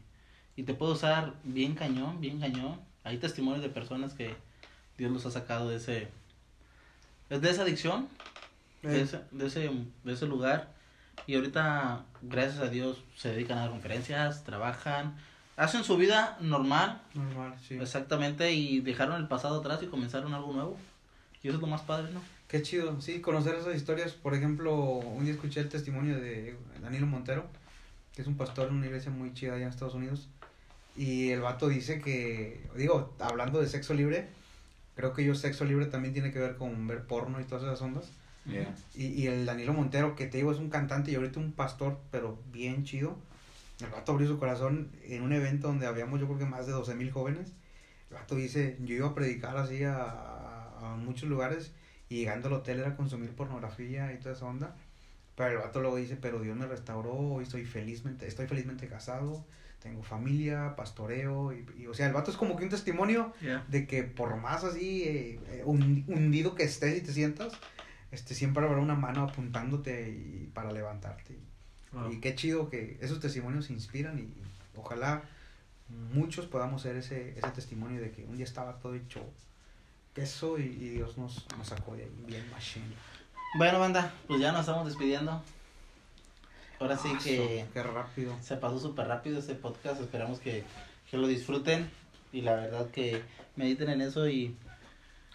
y 0.57 0.65
te 0.65 0.75
puede 0.75 0.93
usar 0.93 1.35
bien 1.45 1.75
cañón, 1.75 2.21
bien 2.21 2.41
cañón. 2.41 2.81
Hay 3.05 3.19
testimonios 3.19 3.63
de 3.63 3.69
personas 3.69 4.15
que 4.15 4.35
Dios 4.99 5.13
los 5.13 5.25
ha 5.27 5.31
sacado 5.31 5.69
de 5.69 5.77
ese, 5.77 6.09
de 7.31 7.51
esa 7.51 7.63
adicción, 7.63 8.09
de 8.83 8.99
Eh, 8.99 9.03
ese, 9.03 9.21
de 9.31 9.47
ese, 9.47 9.71
de 10.05 10.13
ese 10.13 10.27
lugar. 10.27 10.75
Y 11.27 11.35
ahorita, 11.37 12.05
gracias 12.23 12.59
a 12.61 12.69
Dios, 12.69 13.03
se 13.17 13.31
dedican 13.31 13.59
a 13.59 13.63
dar 13.63 13.71
conferencias, 13.71 14.45
trabajan, 14.45 15.17
hacen 15.57 15.83
su 15.85 15.97
vida 15.97 16.37
normal, 16.41 17.01
Normal, 17.15 17.55
sí. 17.67 17.75
exactamente, 17.77 18.53
y 18.53 18.81
dejaron 18.81 19.17
el 19.21 19.27
pasado 19.29 19.61
atrás 19.61 19.81
y 19.83 19.87
comenzaron 19.87 20.35
algo 20.35 20.53
nuevo. 20.53 20.77
Y 21.43 21.49
eso 21.49 21.57
es 21.57 21.61
lo 21.63 21.69
más 21.69 21.83
padre, 21.83 22.13
¿no? 22.13 22.21
Qué 22.49 22.63
chido, 22.63 23.01
sí, 23.01 23.21
conocer 23.21 23.57
esas 23.57 23.75
historias. 23.75 24.13
Por 24.13 24.35
ejemplo, 24.35 24.75
un 24.75 25.25
día 25.25 25.35
escuché 25.35 25.61
el 25.61 25.69
testimonio 25.69 26.21
de 26.21 26.55
Danilo 26.81 27.07
Montero, 27.07 27.45
que 28.15 28.23
es 28.23 28.29
un 28.29 28.37
pastor 28.37 28.69
en 28.69 28.77
una 28.77 28.87
iglesia 28.87 29.11
muy 29.11 29.35
chida 29.35 29.55
allá 29.55 29.65
en 29.65 29.71
Estados 29.71 29.95
Unidos. 29.95 30.29
Y 30.97 31.31
el 31.31 31.41
vato 31.41 31.69
dice 31.69 32.01
que, 32.01 32.61
digo, 32.77 33.15
hablando 33.19 33.61
de 33.61 33.67
sexo 33.67 33.95
libre, 33.95 34.29
creo 34.95 35.13
que 35.13 35.25
yo 35.25 35.35
sexo 35.35 35.65
libre 35.65 35.87
también 35.87 36.15
tiene 36.15 36.31
que 36.31 36.39
ver 36.39 36.57
con 36.57 36.87
ver 36.87 37.05
porno 37.05 37.41
y 37.41 37.45
todas 37.45 37.65
esas 37.65 37.83
ondas. 37.83 38.07
Yeah. 38.45 38.73
Y, 38.95 39.07
y 39.07 39.27
el 39.27 39.45
Danilo 39.45 39.73
Montero, 39.73 40.15
que 40.15 40.27
te 40.27 40.39
digo, 40.39 40.53
es 40.53 40.59
un 40.59 40.71
cantante 40.71 41.11
y 41.11 41.17
ahorita 41.17 41.41
un 41.41 41.51
pastor, 41.51 41.99
pero 42.13 42.39
bien 42.53 42.85
chido. 42.85 43.17
El 43.81 43.89
vato 43.89 44.13
abrió 44.13 44.29
su 44.29 44.39
corazón 44.39 44.93
en 45.03 45.23
un 45.23 45.33
evento 45.33 45.67
donde 45.67 45.87
habíamos, 45.87 46.21
yo 46.21 46.27
creo 46.27 46.39
que 46.39 46.47
más 46.47 46.67
de 46.67 46.73
12 46.73 46.95
mil 46.95 47.11
jóvenes. 47.11 47.49
El 48.09 48.19
vato 48.19 48.37
dice, 48.37 48.79
yo 48.85 48.95
iba 48.95 49.09
a 49.09 49.15
predicar 49.15 49.57
así 49.57 49.83
a, 49.83 49.97
a, 49.97 50.93
a 50.93 50.97
muchos 50.97 51.29
lugares 51.29 51.73
y 52.09 52.19
llegando 52.19 52.49
al 52.49 52.55
hotel 52.55 52.81
era 52.81 52.97
consumir 52.97 53.31
pornografía 53.31 54.13
y 54.13 54.19
toda 54.19 54.35
esa 54.35 54.47
onda. 54.47 54.75
Pero 55.35 55.51
el 55.51 55.59
vato 55.59 55.81
luego 55.81 55.97
dice, 55.97 56.17
pero 56.17 56.41
Dios 56.41 56.57
me 56.57 56.67
restauró 56.67 57.41
y 57.41 57.45
estoy 57.45 57.65
felizmente, 57.67 58.27
estoy 58.27 58.47
felizmente 58.47 58.89
casado, 58.89 59.45
tengo 59.83 60.03
familia, 60.03 60.75
pastoreo. 60.77 61.53
Y, 61.53 61.67
y, 61.79 61.87
o 61.89 61.95
sea, 61.95 62.07
el 62.07 62.15
vato 62.15 62.31
es 62.31 62.37
como 62.39 62.57
que 62.57 62.65
un 62.65 62.71
testimonio 62.71 63.35
de 63.69 63.87
que 63.87 64.03
por 64.03 64.35
más 64.37 64.65
así 64.65 65.03
eh, 65.05 65.41
eh, 65.49 65.63
hun- 65.67 66.05
hundido 66.09 66.55
que 66.55 66.63
estés 66.63 66.97
y 66.97 67.01
te 67.03 67.13
sientas, 67.13 67.53
este 68.13 68.35
siempre 68.35 68.65
habrá 68.65 68.79
una 68.79 68.95
mano 68.95 69.25
apuntándote 69.25 70.09
y 70.09 70.51
para 70.55 70.73
levantarte. 70.73 71.37
Wow. 71.93 72.13
Y 72.13 72.21
qué 72.21 72.35
chido 72.35 72.71
que 72.71 72.97
esos 73.03 73.21
testimonios 73.21 73.69
inspiran 73.69 74.19
y 74.19 74.33
ojalá 74.75 75.23
muchos 76.15 76.47
podamos 76.47 76.83
ser 76.83 76.97
ese, 76.97 77.39
ese 77.39 77.51
testimonio 77.51 78.01
de 78.01 78.11
que 78.11 78.25
un 78.25 78.37
día 78.37 78.45
estaba 78.45 78.79
todo 78.79 78.95
hecho 78.95 79.21
queso 80.17 80.59
y, 80.59 80.63
y 80.63 80.89
Dios 80.89 81.19
nos, 81.19 81.47
nos 81.59 81.69
sacó 81.69 81.95
de 81.95 82.05
ahí 82.05 82.11
bien 82.27 82.51
machine. 82.51 82.87
Bueno, 83.59 83.79
banda, 83.79 84.13
pues 84.27 84.41
ya 84.41 84.51
nos 84.51 84.63
estamos 84.63 84.87
despidiendo. 84.87 85.43
Ahora 86.81 86.97
sí 86.97 87.11
que... 87.23 87.67
Qué 87.73 87.83
rápido. 87.83 88.35
Se 88.43 88.57
pasó 88.57 88.79
súper 88.79 89.07
rápido 89.07 89.39
este 89.39 89.55
podcast. 89.55 90.01
Esperamos 90.01 90.41
que, 90.41 90.65
que 91.11 91.17
lo 91.19 91.29
disfruten. 91.29 91.91
Y 92.33 92.41
la 92.41 92.55
verdad 92.55 92.91
que 92.91 93.23
mediten 93.57 93.89
en 93.91 94.01
eso 94.01 94.29
y 94.29 94.57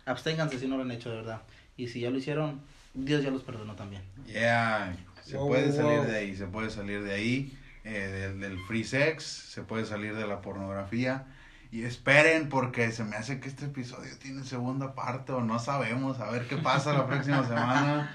absténganse 0.06 0.60
si 0.60 0.68
no 0.68 0.78
lo 0.78 0.84
han 0.84 0.92
hecho, 0.92 1.10
de 1.10 1.18
verdad. 1.18 1.42
Y 1.78 1.88
si 1.88 2.02
ya 2.02 2.10
lo 2.10 2.18
hicieron, 2.18 2.62
Dios 2.94 3.24
ya 3.24 3.32
los 3.32 3.44
perdonó 3.44 3.76
también. 3.76 4.02
Yeah, 4.26 4.96
se 5.24 5.38
Wow, 5.38 5.48
puede 5.48 5.72
salir 5.72 6.00
wow. 6.00 6.08
de 6.08 6.18
ahí, 6.18 6.36
se 6.36 6.46
puede 6.48 6.70
salir 6.70 7.04
de 7.04 7.14
ahí, 7.14 7.58
eh, 7.84 7.90
del, 7.92 8.40
del 8.40 8.60
free 8.68 8.84
sex, 8.84 9.24
se 9.24 9.64
puede 9.64 9.86
salir 9.86 10.16
de 10.16 10.28
la 10.28 10.42
pornografía. 10.42 11.26
Y 11.72 11.84
esperen 11.84 12.50
porque 12.50 12.92
se 12.92 13.04
me 13.06 13.16
hace 13.16 13.40
que 13.40 13.48
este 13.48 13.66
episodio 13.66 14.12
tiene 14.20 14.44
segunda 14.44 14.94
parte 14.94 15.32
o 15.32 15.40
no 15.42 15.58
sabemos, 15.58 16.20
a 16.20 16.30
ver 16.30 16.48
qué 16.48 16.58
pasa 16.58 16.92
la 16.94 17.08
próxima 17.08 17.44
semana. 17.48 18.14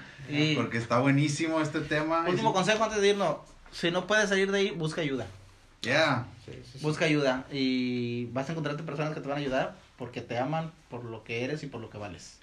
Porque 0.55 0.77
está 0.77 0.99
buenísimo 0.99 1.59
este 1.61 1.79
tema. 1.81 2.25
último 2.27 2.51
Y- 2.51 2.53
consejo 2.53 2.83
antes 2.83 3.01
de 3.01 3.09
irnos. 3.09 3.37
Si 3.71 3.89
no 3.91 4.05
puedes 4.07 4.29
salir 4.29 4.51
de 4.51 4.59
ahí, 4.59 4.71
busca 4.71 5.01
ayuda. 5.01 5.25
Yeah, 5.81 6.25
Sí, 6.45 6.51
sí, 6.63 6.79
sí. 6.79 6.79
Busca 6.81 7.05
ayuda 7.05 7.45
y 7.51 8.25
vas 8.27 8.47
a 8.47 8.51
encontrarte 8.53 8.83
personas 8.83 9.13
que 9.13 9.21
te 9.21 9.27
van 9.27 9.37
a 9.37 9.41
ayudar 9.41 9.75
porque 9.97 10.21
te 10.21 10.37
aman 10.39 10.71
por 10.89 11.03
lo 11.03 11.23
que 11.23 11.43
eres 11.43 11.61
y 11.63 11.67
por 11.67 11.81
lo 11.81 11.89
que 11.89 11.97
vales. 11.97 12.37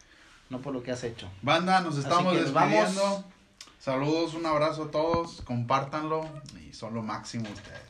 No 0.51 0.59
por 0.61 0.73
lo 0.75 0.83
que 0.83 0.93
has 0.93 1.03
hecho. 1.05 1.29
banda, 1.43 1.81
nos 1.81 1.97
estamos 1.97 2.35
despidiendo. 2.35 3.03
vamos. 3.03 3.25
Saludos, 3.81 4.35
un 4.35 4.47
abrazo 4.47 4.85
a 4.85 4.91
todos, 4.91 5.43
compártanlo 5.43 6.29
y 6.67 6.73
son 6.75 6.95
lo 6.95 7.03
máximo 7.03 7.49
ustedes. 7.53 7.81